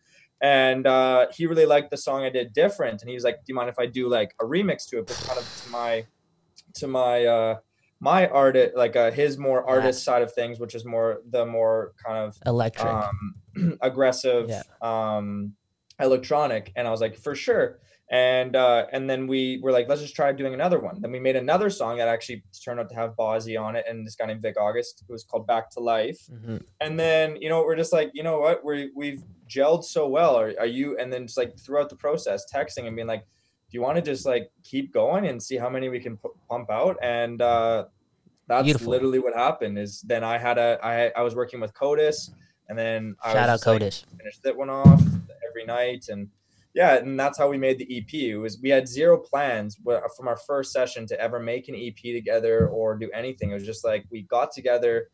[0.43, 3.45] and uh, he really liked the song I did different, and he was like, "Do
[3.49, 6.05] you mind if I do like a remix to it, but kind of to my
[6.75, 7.57] to my uh,
[8.01, 9.75] my art like uh, his more Yeah.
[9.75, 12.87] artist side of things, which is more the more kind of Electric.
[12.93, 14.63] um, aggressive Yeah.
[14.83, 15.55] um,
[15.99, 17.79] electronic and i was like for sure
[18.11, 21.19] and uh and then we were like let's just try doing another one then we
[21.19, 24.27] made another song that actually turned out to have Bozzy on it and this guy
[24.27, 26.63] named Vic August it was called back to life Mhm.
[26.81, 30.37] and then you know we're just like you know what we we've gelled so well
[30.39, 33.25] are, are you and then just like throughout the process texting and being like
[33.69, 36.35] do you want to just like keep going and see how many we can pu-
[36.49, 37.87] pump out and uh
[38.47, 38.91] that's Beautiful.
[38.93, 42.31] literally what happened is then i had a i i was working with codis
[42.69, 44.05] and then I Shout was out just, like, Codis.
[44.19, 45.01] finished that one off
[45.49, 46.29] every night and
[46.77, 49.77] yeah and that's how we made the ep it was we had zero plans
[50.17, 53.65] from our first session to ever make an ep together or do anything it was
[53.67, 55.09] just like we got together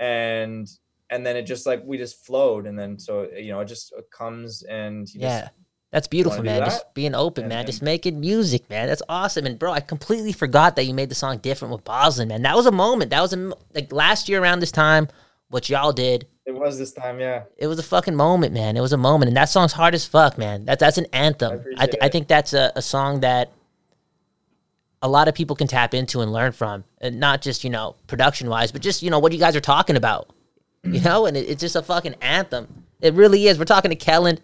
[0.00, 0.68] and
[1.10, 3.92] and then it just like we just flowed and then so you know it just
[4.10, 5.40] comes and you Yeah.
[5.42, 5.52] just,
[5.92, 6.58] That's beautiful, man.
[6.60, 6.64] that?
[6.70, 7.58] Just being open, And man.
[7.58, 8.88] then- Just making music, man.
[8.88, 9.46] That's awesome.
[9.46, 12.42] And bro, I completely forgot that you made the song different with Boslin, man.
[12.42, 13.10] That was a moment.
[13.10, 15.06] That was a like last year around this time.
[15.54, 18.76] What y'all did, it was this time yeah it was a fucking moment, man.
[18.76, 20.64] It was a moment, and that song's hard as fuck, man.
[20.64, 21.52] That's that's an anthem.
[21.52, 23.52] I, appreciate th- I think that's a, a song that
[25.00, 27.94] a lot of people can tap into and learn from, and not just you know
[28.08, 30.28] production wise, but just you know what you guys are talking about,
[30.82, 31.26] you know.
[31.26, 32.86] And it, it's just a fucking anthem.
[33.00, 33.56] It really is.
[33.56, 34.40] We're talking to Kellen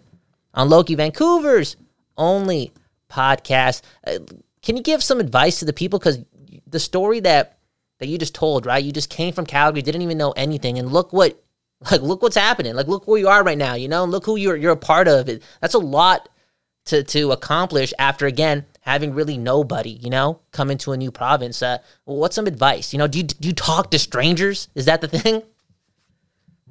[0.53, 1.75] on Loki Vancouver's
[2.17, 2.71] only
[3.09, 3.81] podcast.
[4.07, 4.19] Uh,
[4.61, 6.19] can you give some advice to the people because
[6.67, 7.57] the story that
[8.01, 8.83] that you just told, right?
[8.83, 11.41] You just came from Calgary, didn't even know anything, and look what
[11.91, 12.75] like look what's happening.
[12.75, 14.77] Like look where you are right now, you know, and look who you're you're a
[14.77, 15.29] part of.
[15.29, 16.27] It that's a lot
[16.85, 21.61] to to accomplish after again having really nobody, you know, come into a new province.
[21.61, 22.91] Uh, what's some advice?
[22.91, 24.67] You know, do you do you talk to strangers?
[24.75, 25.43] Is that the thing?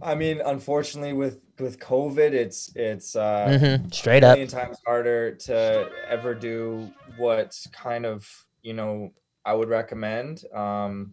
[0.02, 3.88] i mean unfortunately with with covid it's it's uh mm-hmm.
[3.90, 4.32] straight a up.
[4.32, 8.26] million times harder to ever do what kind of
[8.62, 9.12] you know
[9.44, 11.12] i would recommend um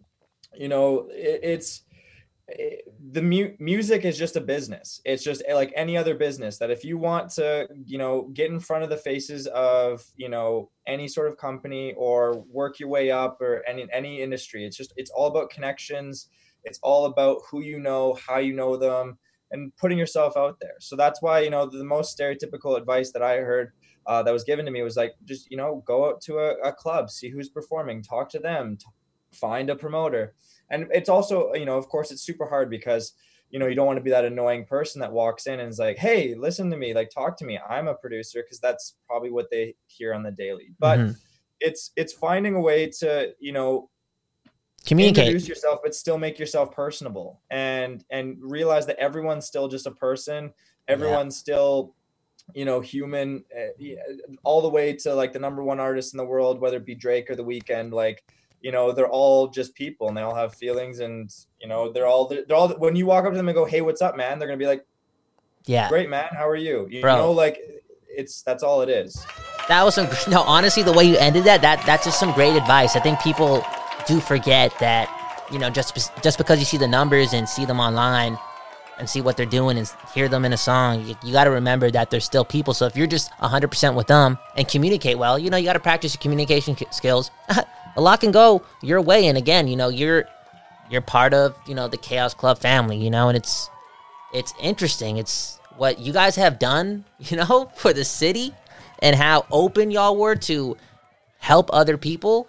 [0.54, 1.82] you know it, it's
[2.48, 5.00] it, the mu- music is just a business.
[5.04, 8.50] It's just eh, like any other business that if you want to you know get
[8.50, 12.88] in front of the faces of you know any sort of company or work your
[12.88, 16.28] way up or any any industry it's just it's all about connections.
[16.64, 19.18] It's all about who you know how you know them
[19.50, 20.74] and putting yourself out there.
[20.80, 23.72] So that's why you know the most stereotypical advice that i heard
[24.06, 26.54] uh, that was given to me was like just you know go out to a,
[26.64, 28.78] a club see who's performing talk to them
[29.32, 30.34] find a promoter.
[30.70, 33.12] And it's also you know of course it's super hard because
[33.50, 35.78] you know you don't want to be that annoying person that walks in and is
[35.78, 37.58] like hey listen to me like talk to me.
[37.68, 40.70] I'm a producer because that's probably what they hear on the daily.
[40.78, 41.16] But Mhm.
[41.60, 43.90] it's it's finding a way to you know
[44.86, 45.24] Communicate.
[45.28, 47.40] introduce yourself but still make yourself personable.
[47.50, 50.52] And and realize that everyone's still just a person.
[50.86, 51.94] Everyone's still
[52.54, 53.82] you know human uh,
[54.42, 56.94] all the way to like the number one artist in the world whether it be
[56.94, 58.24] drake or the Weeknd like
[58.60, 62.06] you know they're all just people and they all have feelings and you know they're
[62.06, 64.38] all they're all when you walk up to them and go hey what's up man
[64.38, 64.84] they're gonna be like
[65.66, 65.88] Yeah.
[65.88, 67.16] great man how are you you Bro.
[67.16, 67.58] know like
[68.08, 69.24] it's that's all it is
[69.68, 70.42] That was some no.
[70.42, 72.96] Honestly, the way you ended that, that that's just some great advice.
[72.96, 73.62] I think people
[74.06, 75.08] do forget that
[75.52, 78.38] you know just just because you see the numbers and see them online
[78.98, 81.50] and see what they're doing and hear them in a song, you, you got to
[81.50, 82.74] remember that they're still people.
[82.74, 85.80] So if you're just 100% with them and communicate well, you know you got to
[85.80, 87.30] practice your communication skills.
[87.98, 90.24] a lot can go your way, and again, you know you're
[90.88, 93.68] you're part of you know the Chaos Club family, you know, and it's
[94.32, 95.18] it's interesting.
[95.18, 98.54] It's what you guys have done, you know, for the city
[99.00, 100.76] and how open y'all were to
[101.38, 102.48] help other people.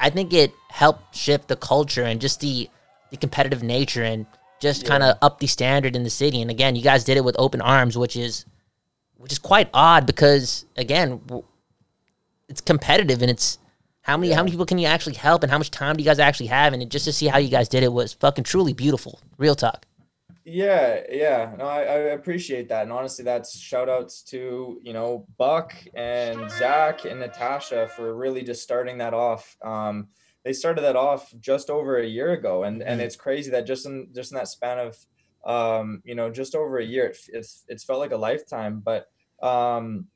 [0.00, 2.70] I think it helped shift the culture and just the
[3.10, 4.26] the competitive nature and
[4.60, 6.40] just kind of up the standard in the city.
[6.40, 8.46] And again, you guys did it with open arms, which is
[9.16, 11.20] which is quite odd because again,
[12.48, 13.58] it's competitive and it's
[14.02, 16.08] how many how many people can you actually help and how much time do you
[16.08, 18.72] guys actually have and just to see how you guys did it was fucking truly
[18.72, 19.20] beautiful.
[19.38, 19.86] Real talk.
[20.44, 21.54] Yeah, yeah.
[21.56, 22.82] No, I, I appreciate that.
[22.82, 28.42] And honestly, that's shout outs to, you know, Buck and Zach and Natasha for really
[28.42, 29.56] just starting that off.
[29.64, 30.08] Um,
[30.44, 32.64] they started that off just over a year ago.
[32.64, 34.98] And, and it's crazy that just in, just in that span of,
[35.46, 39.06] um, you know, just over a year, it, it's, it's felt like a lifetime, but,
[39.40, 40.08] um,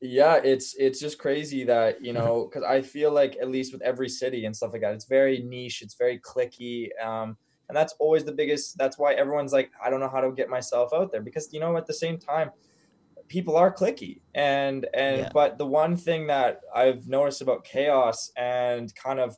[0.00, 3.82] yeah, it's, it's just crazy that, you know, cause I feel like at least with
[3.82, 5.82] every city and stuff like that, it's very niche.
[5.82, 6.88] It's very clicky.
[7.02, 7.36] Um,
[7.68, 10.50] and that's always the biggest that's why everyone's like i don't know how to get
[10.50, 12.50] myself out there because you know at the same time
[13.28, 15.30] people are clicky and and Yeah.
[15.32, 19.36] but the one thing that i've noticed about chaos and kind of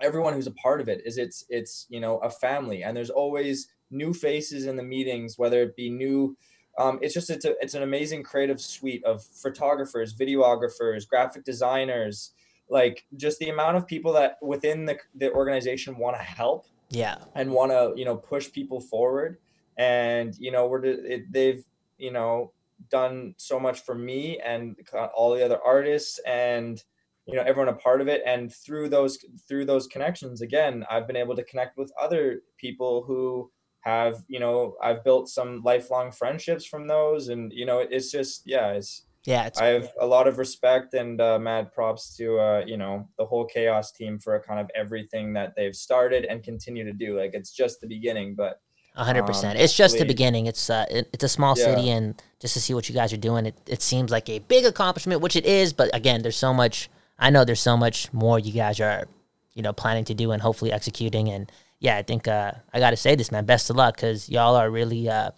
[0.00, 3.10] everyone who's a part of it is it's it's you know a family and there's
[3.10, 6.36] always new faces in the meetings whether it be new
[6.78, 12.32] um, it's just it's a, it's an amazing creative suite of photographers videographers graphic designers
[12.70, 17.16] like just the amount of people that within the, the organization want to help Yeah.
[17.34, 19.38] and want to you know push people forward
[19.76, 21.64] and you know we're it, they've
[21.98, 22.52] you know
[22.90, 24.76] done so much for me and
[25.14, 26.82] all the other artists and
[27.26, 29.18] you know everyone a part of it and through those
[29.48, 33.50] through those connections again i've been able to connect with other people who
[33.88, 38.42] have you know i've built some lifelong friendships from those and you know it's just
[38.54, 38.92] yeah it's
[39.24, 42.78] Yeah, it's I have a lot of respect and uh, mad props to uh, you
[42.82, 46.92] know the whole chaos team for kind of everything that they've started and continue to
[47.04, 47.08] do.
[47.20, 48.54] Like it's just the beginning, but
[48.96, 49.58] A hundred um, percent.
[49.58, 50.46] It's just the beginning.
[50.46, 51.64] It's uh, it, it's a small Yeah.
[51.66, 54.38] city, and just to see what you guys are doing, it, it seems like a
[54.40, 55.72] big accomplishment, which it is.
[55.72, 56.88] But again, there's so much.
[57.18, 59.06] I know there's so much more you guys are,
[59.54, 61.28] you know, planning to do and hopefully executing.
[61.28, 61.50] And
[61.80, 63.44] yeah, I think uh, I got to say this, man.
[63.44, 65.30] Best of luck, because y'all are really uh,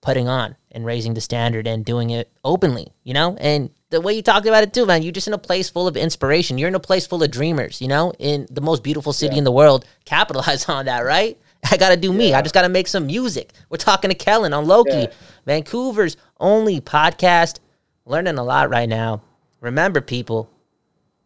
[0.00, 2.92] putting on and raising the standard and doing it openly.
[3.04, 5.02] You know, and the way you talked about it too, man.
[5.02, 6.58] You're just in a place full of inspiration.
[6.58, 7.80] You're in a place full of dreamers.
[7.80, 9.84] You know, in the most beautiful city in the world.
[10.04, 11.38] Capitalize on that, right?
[11.70, 12.32] I gotta do me.
[12.32, 13.52] I just gotta make some music.
[13.68, 15.06] We're talking to Kellen on Loki, Yeah.
[15.46, 17.58] Vancouver's only podcast.
[18.04, 19.22] Learning a lot right now.
[19.60, 20.48] Remember, people,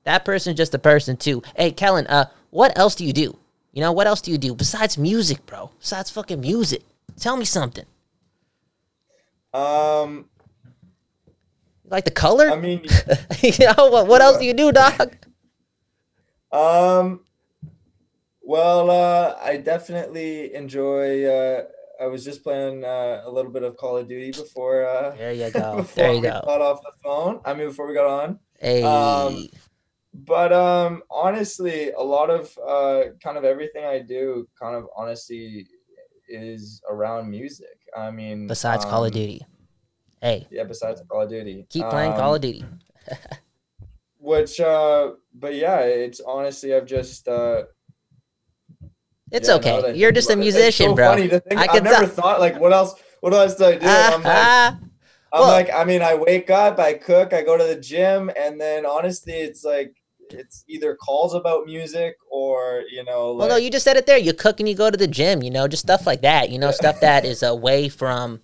[0.04, 1.42] that person's just a person too.
[1.56, 3.36] Hey, Kellen, uh, what else do you do?
[3.72, 5.70] You know, what else do you do besides music, bro?
[5.78, 6.82] Besides fucking music.
[7.18, 7.84] Tell me something.
[9.54, 10.28] um,
[11.84, 12.50] You like the color?
[12.50, 12.82] I mean,
[13.42, 15.16] you know, what, what else do you do, dog?
[16.52, 17.20] um,
[18.42, 21.24] well, uh, I definitely enjoy.
[21.24, 21.62] Uh,
[22.02, 24.84] I was just playing uh, a little bit of Call of Duty before.
[24.86, 25.76] Uh, There you go.
[25.76, 26.40] before There you we go.
[26.44, 27.40] got off the phone.
[27.44, 28.38] I mean, before we got on.
[28.58, 29.46] Hey, Um,
[30.12, 35.66] but um honestly a lot of uh kind of everything i do kind of honestly
[36.28, 39.40] is around music i mean besides Call of um, Duty.
[40.20, 42.64] Hey, yeah besides call of duty keep playing Call Um, of Duty.
[44.18, 47.62] which uh but yeah it's honestly i've just uh
[49.32, 49.82] It's yeah, okay.
[49.90, 51.06] I You're just a about it, it's musician, so bro.
[51.10, 52.08] funny to think, I i've never tell.
[52.08, 54.74] thought like what else what else do i do i'm like
[55.32, 58.32] I'm Well- like, I mean, I wake up, I cook, I go to the gym,
[58.36, 59.94] and then honestly, it's like
[60.34, 64.18] it's either calls about music or you know, Well, no, you just said it there.
[64.18, 66.50] You cook and you go to the gym, you know, just stuff like that.
[66.50, 68.40] You know, stuff that is away from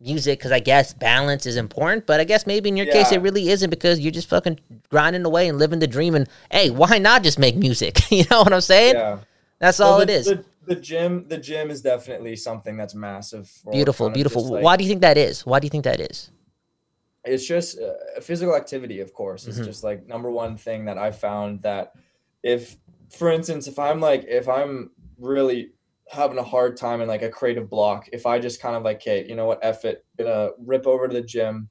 [0.00, 2.06] music because I guess balance is important.
[2.06, 4.58] But I guess maybe in your case it really isn't because you're just fucking
[4.90, 6.14] grinding away and living the dream.
[6.14, 8.00] And hey, why not just make music?
[8.10, 8.94] you know what I'm saying?
[8.94, 9.18] yeah.
[9.58, 10.26] That's Well, all the, it is.
[10.26, 13.50] The, the gym, the gym is definitely something that's massive.
[13.70, 14.44] beautiful, beautiful.
[14.48, 15.46] like- why do you think that is?
[15.46, 16.30] Why do you think that is?
[17.24, 19.64] It's just uh, physical activity of course it's Mhm.
[19.64, 21.92] just like number one thing that i found that
[22.42, 22.76] if
[23.10, 25.72] for instance if i'm like if i'm really
[26.10, 28.96] having a hard time in like a creative block if i just kind of like
[28.96, 29.60] okay you know what?
[29.62, 30.04] F it.
[30.18, 31.70] Gonna rip over to the gym.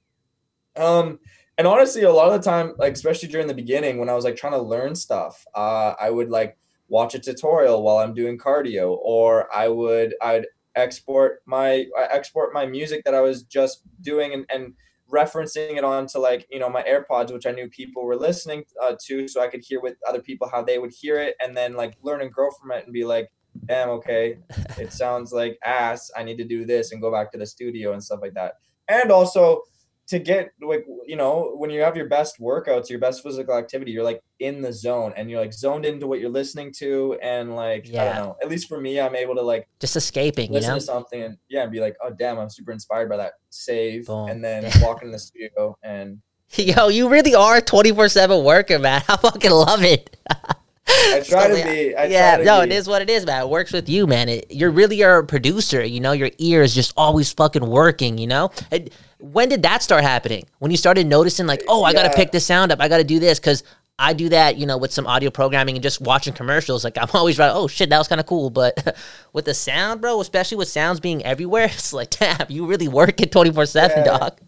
[0.75, 1.19] Um
[1.57, 4.23] and honestly a lot of the time like especially during the beginning when i was
[4.23, 8.37] like trying to learn stuff uh i would like watch a tutorial while i'm doing
[8.37, 13.83] cardio or i would i'd export my I export my music that i was just
[14.01, 14.73] doing and, and
[15.13, 18.95] referencing it onto like you know my airpods which i knew people were listening uh,
[19.03, 21.73] to so i could hear with other people how they would hear it and then
[21.73, 23.29] like learn and grow from it and be like
[23.65, 24.37] damn okay
[24.77, 27.93] it sounds like ass i need to do this and go back to the studio
[27.93, 28.53] and stuff like that.
[28.87, 29.61] And also
[30.07, 33.91] to get like you know when you have your best workouts your best physical activity
[33.91, 37.55] you're like in the zone and you're like zoned into what you're listening to and
[37.55, 38.13] like i Yeah.
[38.17, 40.75] don't know at least for me i'm able to like Just escaping, you listen know?
[40.79, 44.07] to something and yeah and be like oh damn i'm super inspired by that save
[44.07, 44.27] Boom.
[44.29, 46.19] and then walk in the studio and
[46.57, 49.01] Yo, you really are a 24 7 worker, man.
[49.07, 50.17] I fucking love it.
[50.29, 53.09] i try to uh, be I yeah, try to no, be, it is what it
[53.09, 53.43] is, man.
[53.43, 54.27] It works with you, man.
[54.27, 56.11] It, you're really a producer, you know.
[56.11, 58.51] Your ear is just always fucking working, you know.
[58.69, 58.89] And
[59.21, 60.45] when did that start happening?
[60.59, 62.79] When you started noticing, like, oh, I gotta pick this sound up.
[62.81, 63.63] I gotta do this because
[63.99, 66.83] I do that, you know, with some audio programming and just watching commercials.
[66.83, 68.49] Like, I'm always like, oh shit, that was kind of cool.
[68.49, 68.97] But
[69.33, 73.21] with the sound, bro, especially with sounds being everywhere, it's like, damn, you really work
[73.21, 74.17] it 24 seven, Yeah.
[74.17, 74.39] dog.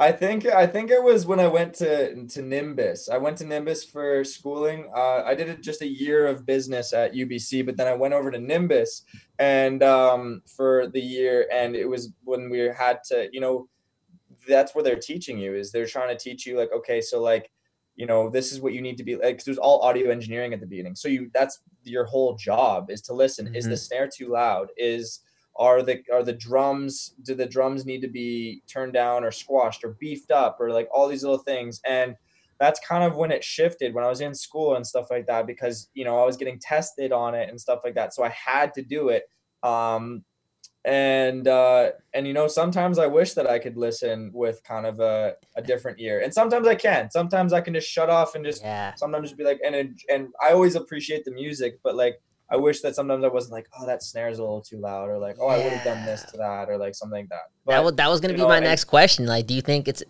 [0.00, 3.08] I think I think it was when I went to to Nimbus.
[3.08, 4.88] I went to Nimbus for schooling.
[4.96, 8.14] Uh, I did it just a year of business at UBC, but then I went
[8.14, 9.02] over to Nimbus
[9.38, 13.68] and um, for the year, and it was when we had to, you know,
[14.48, 17.50] that's what they're teaching you is they're trying to teach you like, okay, so like,
[17.96, 19.38] you know, this is what you need to be like.
[19.38, 23.02] 'cause there's all audio engineering at the beginning, so you that's your whole job is
[23.02, 23.48] to listen.
[23.54, 23.78] Is the Mhm.
[23.78, 24.70] snare too loud?
[24.76, 25.20] Is
[25.56, 29.84] are the are the drums do the drums need to be turned down or squashed
[29.84, 32.16] or beefed up or like all these little things and
[32.60, 35.46] that's kind of when it shifted when i was in school and stuff like that
[35.46, 38.28] because you know i was getting tested on it and stuff like that so i
[38.30, 39.24] had to do it
[39.62, 40.24] um
[40.84, 45.00] and uh and you know sometimes i wish that i could listen with kind of
[45.00, 48.44] a, a different ear and sometimes i can sometimes i can just shut off and
[48.44, 48.94] just Yeah.
[48.94, 49.74] sometimes just be like and
[50.08, 53.66] and i always appreciate the music but like I wish that sometimes I wasn't like,
[53.78, 56.22] oh, that snare's a little too loud, or like, oh, I would have done this
[56.30, 57.42] to that, or like something like that.
[57.66, 59.26] that was that was gonna be know, my and- next question.
[59.26, 60.02] Like, do you think it's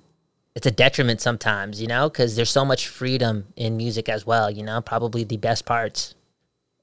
[0.59, 1.81] it's a detriment sometimes?
[1.81, 4.51] You know, because there's so much freedom in music as well.
[4.51, 6.17] You know, probably the best parts,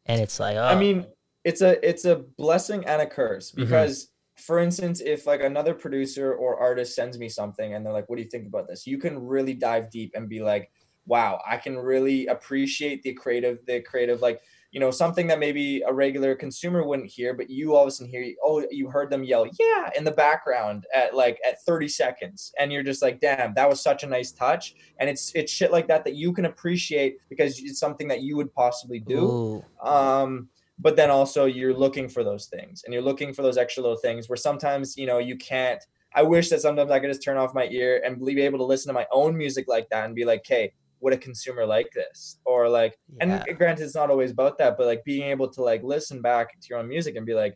[0.05, 1.05] and it's like, oh, I mean,
[1.43, 3.57] it's a it's a blessing and a curse Mhm.
[3.57, 4.07] because
[4.37, 8.15] for instance, if like another producer or artist sends me something and they're like, "What
[8.15, 10.71] do you think about this?" You can really dive deep and be like,
[11.05, 14.41] "Wow, I can really appreciate the creative the creative like,
[14.75, 17.91] you know, something that maybe a regular consumer wouldn't hear, but you all of a
[17.91, 21.87] sudden hear, oh, you heard them yell, yeah, in the background at like at 30
[21.87, 22.51] seconds.
[22.59, 24.75] And you're just like, damn, that was such a nice touch.
[24.99, 28.35] And it's it's shit like that that you can appreciate because it's something that you
[28.35, 29.87] would possibly do Ooh.
[29.87, 33.81] um but then also you're looking for those things and you're looking for those extra
[33.81, 35.81] little things where sometimes you know you can't
[36.13, 38.65] i wish that sometimes i could just turn off my ear and be able to
[38.65, 40.71] listen to my own music like that and be like hey
[41.05, 44.87] would a consumer like this or like and granted it's not always about that but
[44.87, 47.55] like being able to like listen back to your own music and be like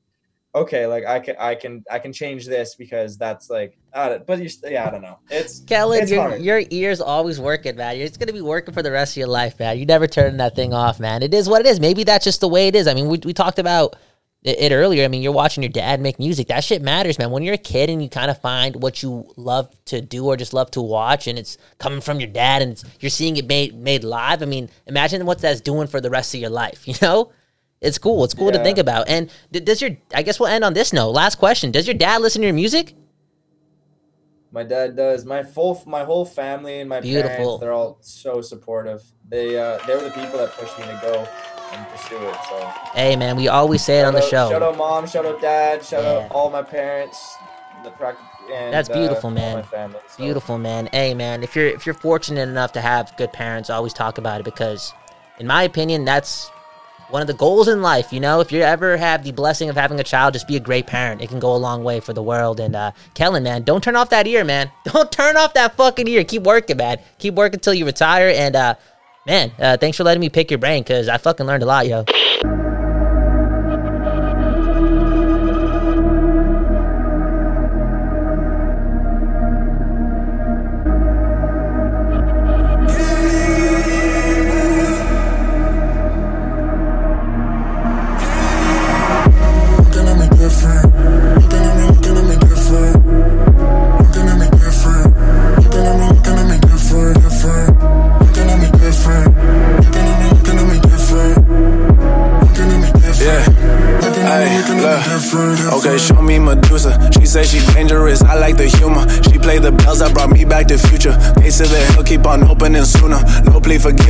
[0.53, 4.27] okay like i can i can i can change this because that's like I don't,
[4.27, 7.97] but you yeah i don't know it's Kellen, it's your, your ear's always working, man.
[7.97, 9.79] You're just gonna be working for the rest of your life, man.
[9.79, 11.23] You never turn that thing off, man.
[11.23, 11.79] It is what it is.
[11.79, 12.87] Maybe that's just the way it is.
[12.87, 13.95] I mean, we, we talked about
[14.43, 15.03] it, earlier.
[15.03, 16.47] I mean, you're watching your dad make music.
[16.47, 17.31] That shit matters, man.
[17.31, 20.37] When you're a kid and you kind of find what you love to do or
[20.37, 23.47] just love to watch, and it's coming from your dad, and it's, you're seeing it
[23.47, 24.41] made made live.
[24.41, 26.85] I mean, imagine what that's doing for the rest of your life.
[26.89, 27.31] You know,
[27.81, 28.23] it's cool.
[28.23, 29.07] It's cool to think about.
[29.07, 29.91] And does your?
[30.13, 31.11] I guess we'll end on this note.
[31.11, 32.95] Last question: Does your dad listen to your music?
[34.51, 35.25] My dad does.
[35.25, 37.29] My full, my whole family and my Beautiful.
[37.29, 39.03] parents, they're all so supportive.
[39.27, 41.27] They, uh, they were the people that pushed me to go
[41.73, 42.35] and pursue it.
[42.49, 44.49] So Hey, man, we always say it on the out- show.
[44.49, 46.09] Shout out mom, shout out dad, shout Yeah.
[46.25, 47.35] out all my parents,
[47.83, 48.25] the practice.
[48.51, 49.63] And, That's uh, beautiful, all man.
[49.63, 49.99] family.
[50.09, 50.89] So, Beautiful, man.
[50.91, 54.39] Hey, man, if you're if you're fortunate enough to have good parents, always talk about
[54.39, 54.91] it because,
[55.37, 56.49] in my opinion, that's
[57.09, 58.11] one of the goals in life.
[58.11, 60.59] You know, if you ever have the blessing of having a child, just be a
[60.59, 61.21] great parent.
[61.21, 62.59] It can go a long way for the world.
[62.59, 64.71] And uh, Kellen, man, don't turn off that ear, man.
[64.85, 66.23] Don't turn off that fucking ear.
[66.23, 66.97] Keep working, man.
[67.19, 68.31] Keep working until you retire.
[68.35, 68.75] And uh,
[69.29, 71.87] man, uh, thanks for letting me pick your brain because I fucking learned a lot,
[71.87, 72.03] yo.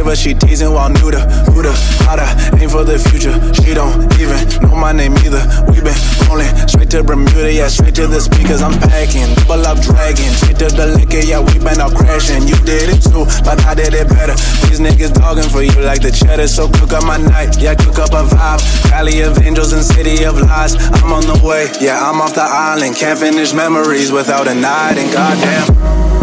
[0.09, 0.15] Her.
[0.15, 1.21] She teasing while neuter.
[1.53, 1.71] Huda,
[2.03, 3.33] hotter, aim for the future.
[3.61, 5.41] She don't even know my name either.
[5.69, 5.95] We been
[6.25, 8.61] rolling straight to Bermuda, yeah, straight to the speakers.
[8.61, 10.33] I'm packing, double up dragging.
[10.33, 12.49] Straight to the liquor, yeah, we been out crashing.
[12.49, 14.33] You did it too, but I did it better.
[14.67, 16.47] These niggas dogging for you like the cheddar.
[16.49, 18.61] So cook up my night, yeah, cook up a vibe.
[18.89, 20.75] Valley of angels and city of lies.
[20.99, 22.95] I'm on the way, yeah, I'm off the island.
[22.97, 24.97] Can't finish memories without a night.
[24.97, 26.18] And goddamn.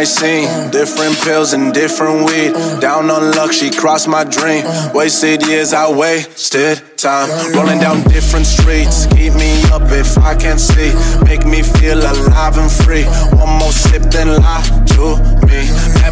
[0.00, 2.54] Midnight scene, different pills and different weed.
[2.80, 4.64] Down on luck, she crossed my dream.
[4.94, 7.28] Wasted years, I wasted time.
[7.52, 10.94] Rolling down different streets, keep me up if I can't see.
[11.24, 13.04] Make me feel alive and free.
[13.36, 14.62] One more sip, then lie
[14.96, 15.39] to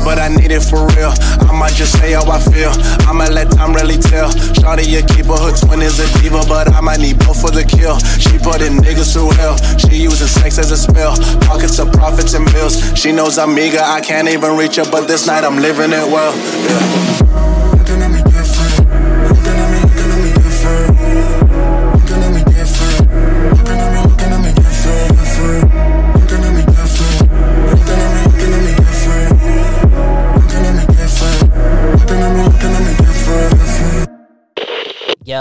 [0.08, 1.12] but I need it for real.
[1.44, 2.72] I might just say how I feel.
[3.06, 4.30] I'ma let time really tell.
[4.56, 7.62] Shawty, a keeper, her twin is a diva, but I might need both for the
[7.62, 7.98] kill.
[8.16, 9.56] She putting niggas through hell.
[9.76, 11.14] She using sex as a spell.
[11.42, 12.80] Pockets of profits and bills.
[12.98, 16.06] She knows I'm eager, I can't even reach her, but this night I'm living it
[16.10, 16.34] well.
[16.34, 17.47] Yeah.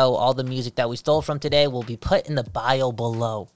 [0.07, 2.93] Yo, all the music that we stole from today will be put in the bio
[2.93, 3.49] below.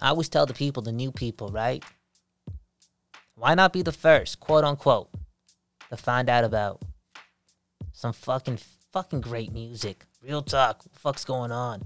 [0.00, 1.84] I always tell the people, the new people, right?
[3.36, 5.10] Why not be the first, quote unquote,
[5.90, 6.82] to find out about
[7.92, 8.58] some fucking
[8.92, 10.06] fucking great music?
[10.20, 10.84] Real talk.
[10.84, 11.84] What fuck's going on?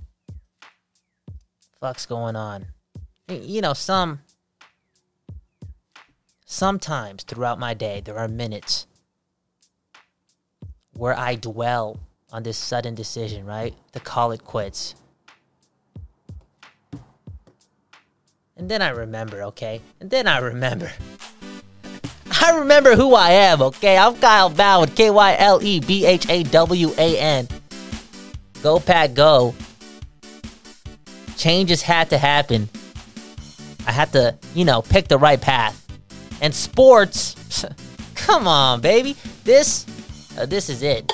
[1.79, 2.69] Fuck's going on?
[3.29, 4.21] You know, some
[6.47, 8.87] sometimes throughout my day there are minutes
[10.95, 12.01] where I dwell
[12.33, 13.75] on this sudden decision, right?
[13.93, 14.95] To call it quits.
[18.57, 19.81] And then I remember, okay?
[20.01, 20.91] And then I remember.
[22.43, 23.97] I remember who I am, okay?
[23.97, 27.49] I'm Kyle Bhawan, K Y L E B H A W A N.
[28.63, 29.55] Go, Pack, go.
[31.37, 32.69] Changes had to happen.
[33.87, 35.87] I had to, you know, pick the right path.
[36.41, 37.65] And sports,
[38.15, 39.17] come on, baby.
[39.45, 39.87] This,
[40.37, 41.11] uh, this is it.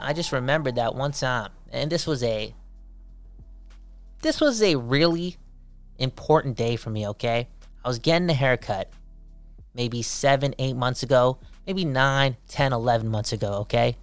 [0.00, 2.54] I just remembered that one time, and this was a,
[4.22, 5.36] this was a really
[5.98, 7.06] important day for me.
[7.08, 7.48] Okay,
[7.84, 8.90] I was getting a haircut,
[9.74, 13.52] maybe seven, eight months ago, maybe nine, ten, eleven months ago.
[13.60, 13.96] Okay,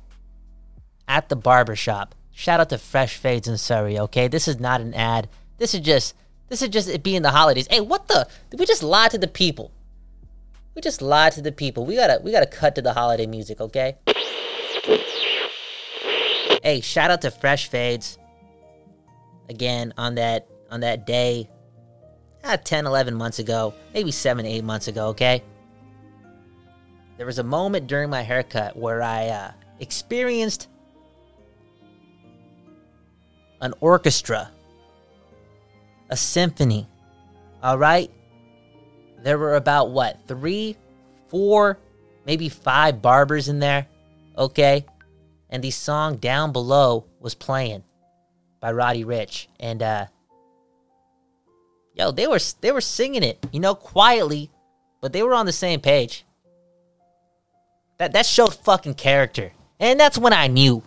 [1.08, 2.16] at the barber shop.
[2.32, 3.98] Shout out to Fresh Fades in Surrey.
[3.98, 5.28] Okay, this is not an ad.
[5.58, 6.16] This is just
[6.50, 7.68] this is just it being the holidays.
[7.70, 8.28] Hey, what the?
[8.58, 9.72] We just lie to the people?
[10.76, 11.88] We just lied to the people.
[11.88, 13.98] We gotta we gotta cut to the holiday music, okay?
[16.68, 18.18] Hey, shout out to Fresh Fades.
[19.48, 21.50] Again, on that on that day,
[22.44, 25.42] ah, 10, 11 months ago, maybe 7, 8 months ago, okay?
[27.16, 30.68] There was a moment during my haircut where I uh, experienced
[33.62, 34.52] an orchestra,
[36.10, 36.90] a symphony,
[37.64, 38.12] all right?
[39.24, 40.76] There were about what, three,
[41.30, 41.80] four,
[42.26, 43.88] maybe five barbers in there,
[44.38, 44.86] okay?
[45.50, 47.84] And the song Down Below was playing
[48.60, 49.48] by Roddy Ricch.
[49.60, 50.08] And uh
[51.94, 54.52] yo, they were they were singing it, you know, quietly,
[55.02, 56.26] but they were on the same page.
[57.98, 59.52] That that showed fucking character.
[59.80, 60.84] And that's when I knew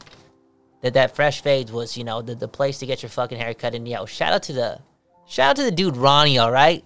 [0.83, 3.55] that that Fresh Fades was, you know, the, the place to get your fucking hair
[3.55, 3.75] cut.
[3.75, 4.81] And yo, shout out to the
[5.27, 6.85] shout out to the dude Ronnie, all right?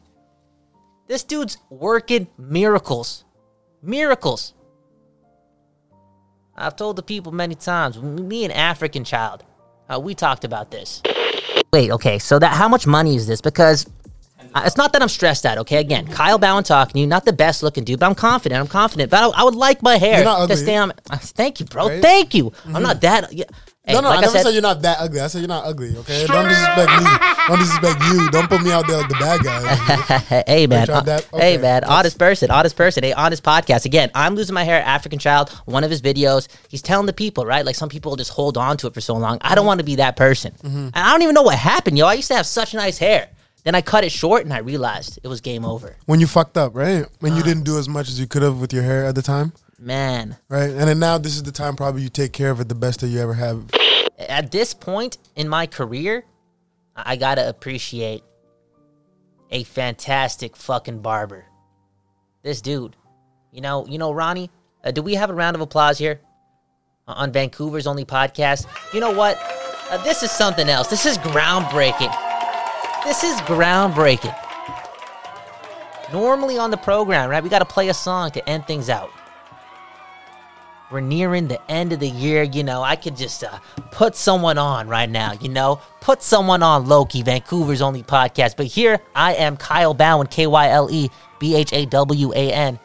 [1.07, 3.25] This dude's working miracles.
[3.83, 4.55] Miracles.
[6.57, 9.45] I've told the people many times, me and African child,
[9.89, 11.03] uh, we talked about this.
[11.73, 13.41] Wait, okay, so that how much money is this?
[13.41, 13.87] Because
[14.55, 15.79] uh, it's not that I'm stressed out, okay?
[15.79, 18.61] Again, Kyle Bhawan talking to you, not the best looking dude, but I'm confident.
[18.61, 19.11] I'm confident.
[19.11, 20.93] But I, I would like my hair You're not to stay on.
[21.11, 21.89] Uh, thank you, bro.
[21.89, 22.01] Right?
[22.03, 22.51] Thank you.
[22.51, 22.77] Mhm.
[22.77, 23.33] I'm not that.
[23.33, 23.47] Yeah.
[23.87, 25.21] Hey, no, no, like I never said, said you're not that ugly.
[25.21, 25.95] I said you're not ugly.
[25.99, 27.11] Okay, don't disrespect me.
[27.47, 28.31] Don't disrespect you.
[28.31, 30.43] Don't put me out there like the bad guy.
[30.47, 31.29] hey man, tried that?
[31.31, 33.85] uh, hey Okay, man, honest person, honest person, a honest podcast.
[33.85, 34.81] Again, I'm losing my hair.
[34.83, 37.63] African child, one of his videos, he's telling the people, right?
[37.67, 39.37] Like some people just hold on to it for so long.
[39.43, 40.87] I don't want to be that person, Mhm.
[40.87, 42.07] and I don't even know what happened, yo.
[42.07, 43.29] I used to have such nice hair.
[43.65, 45.97] Then I cut it short, and I realized it was game over.
[46.07, 47.05] when you fucked up, right?
[47.21, 47.37] When Uh.
[47.37, 49.53] you didn't do as much as you could have with your hair at the time,
[49.85, 50.71] Man, right?
[50.71, 53.01] And then now this is the time probably you take care of it the best
[53.01, 53.71] that you ever have.
[54.19, 56.25] at this point in my career,
[56.97, 58.23] I gotta appreciate
[59.51, 61.45] a fantastic fucking barber.
[62.43, 62.97] This dude,
[63.53, 64.51] you know, you know, Ronnie.
[64.83, 66.19] Uh, do we have a round of applause here
[67.07, 68.67] on Vancouver's only podcast?
[68.95, 69.37] You know what?
[69.91, 70.89] Uh, this is something else.
[70.89, 72.13] This is groundbreaking.
[73.05, 74.35] This is groundbreaking.
[76.11, 77.43] Normally on the program, right?
[77.43, 79.11] We got to play a song to end things out.
[80.95, 82.81] We're nearing the end of the year, you know.
[82.81, 83.59] I could just uh,
[83.91, 85.81] put someone on right now, you know.
[86.01, 88.57] Put someone on Loki, Vancouver's only podcast.
[88.57, 91.11] But here I am, Kyle Bhawan, K Y L E
[91.41, 92.79] B H A W A N,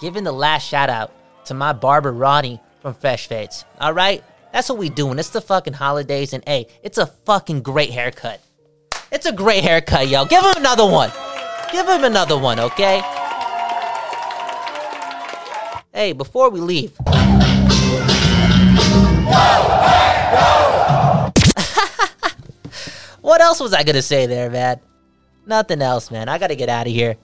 [0.00, 1.12] giving the last shout out
[1.44, 3.64] to my barber Ronnie from Fresh Fades.
[3.80, 5.20] All right, that's what we doing.
[5.20, 8.40] It's the fucking holidays, and hey, it's a fucking great haircut.
[9.12, 10.24] It's a great haircut, yo.
[10.24, 11.12] Give him another one.
[11.70, 13.00] Give him another one, okay?
[15.94, 16.96] Hey, before we leave.
[23.20, 24.80] what else was I gonna say there, man?
[25.44, 26.30] Nothing else, man.
[26.30, 27.16] I gotta get out of here.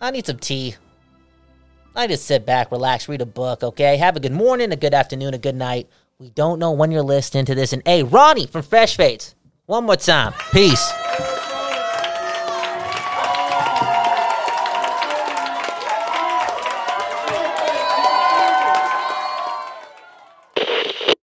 [0.00, 0.76] I need some tea.
[1.96, 3.96] I just sit back, relax, read a book, okay?
[3.96, 5.88] Have a good morning, a good afternoon, a good night.
[6.20, 7.72] We don't know when you're listening to this.
[7.72, 9.34] And hey, Ronnie from Fresh Fades,
[9.66, 10.32] one more time.
[10.52, 10.92] Peace.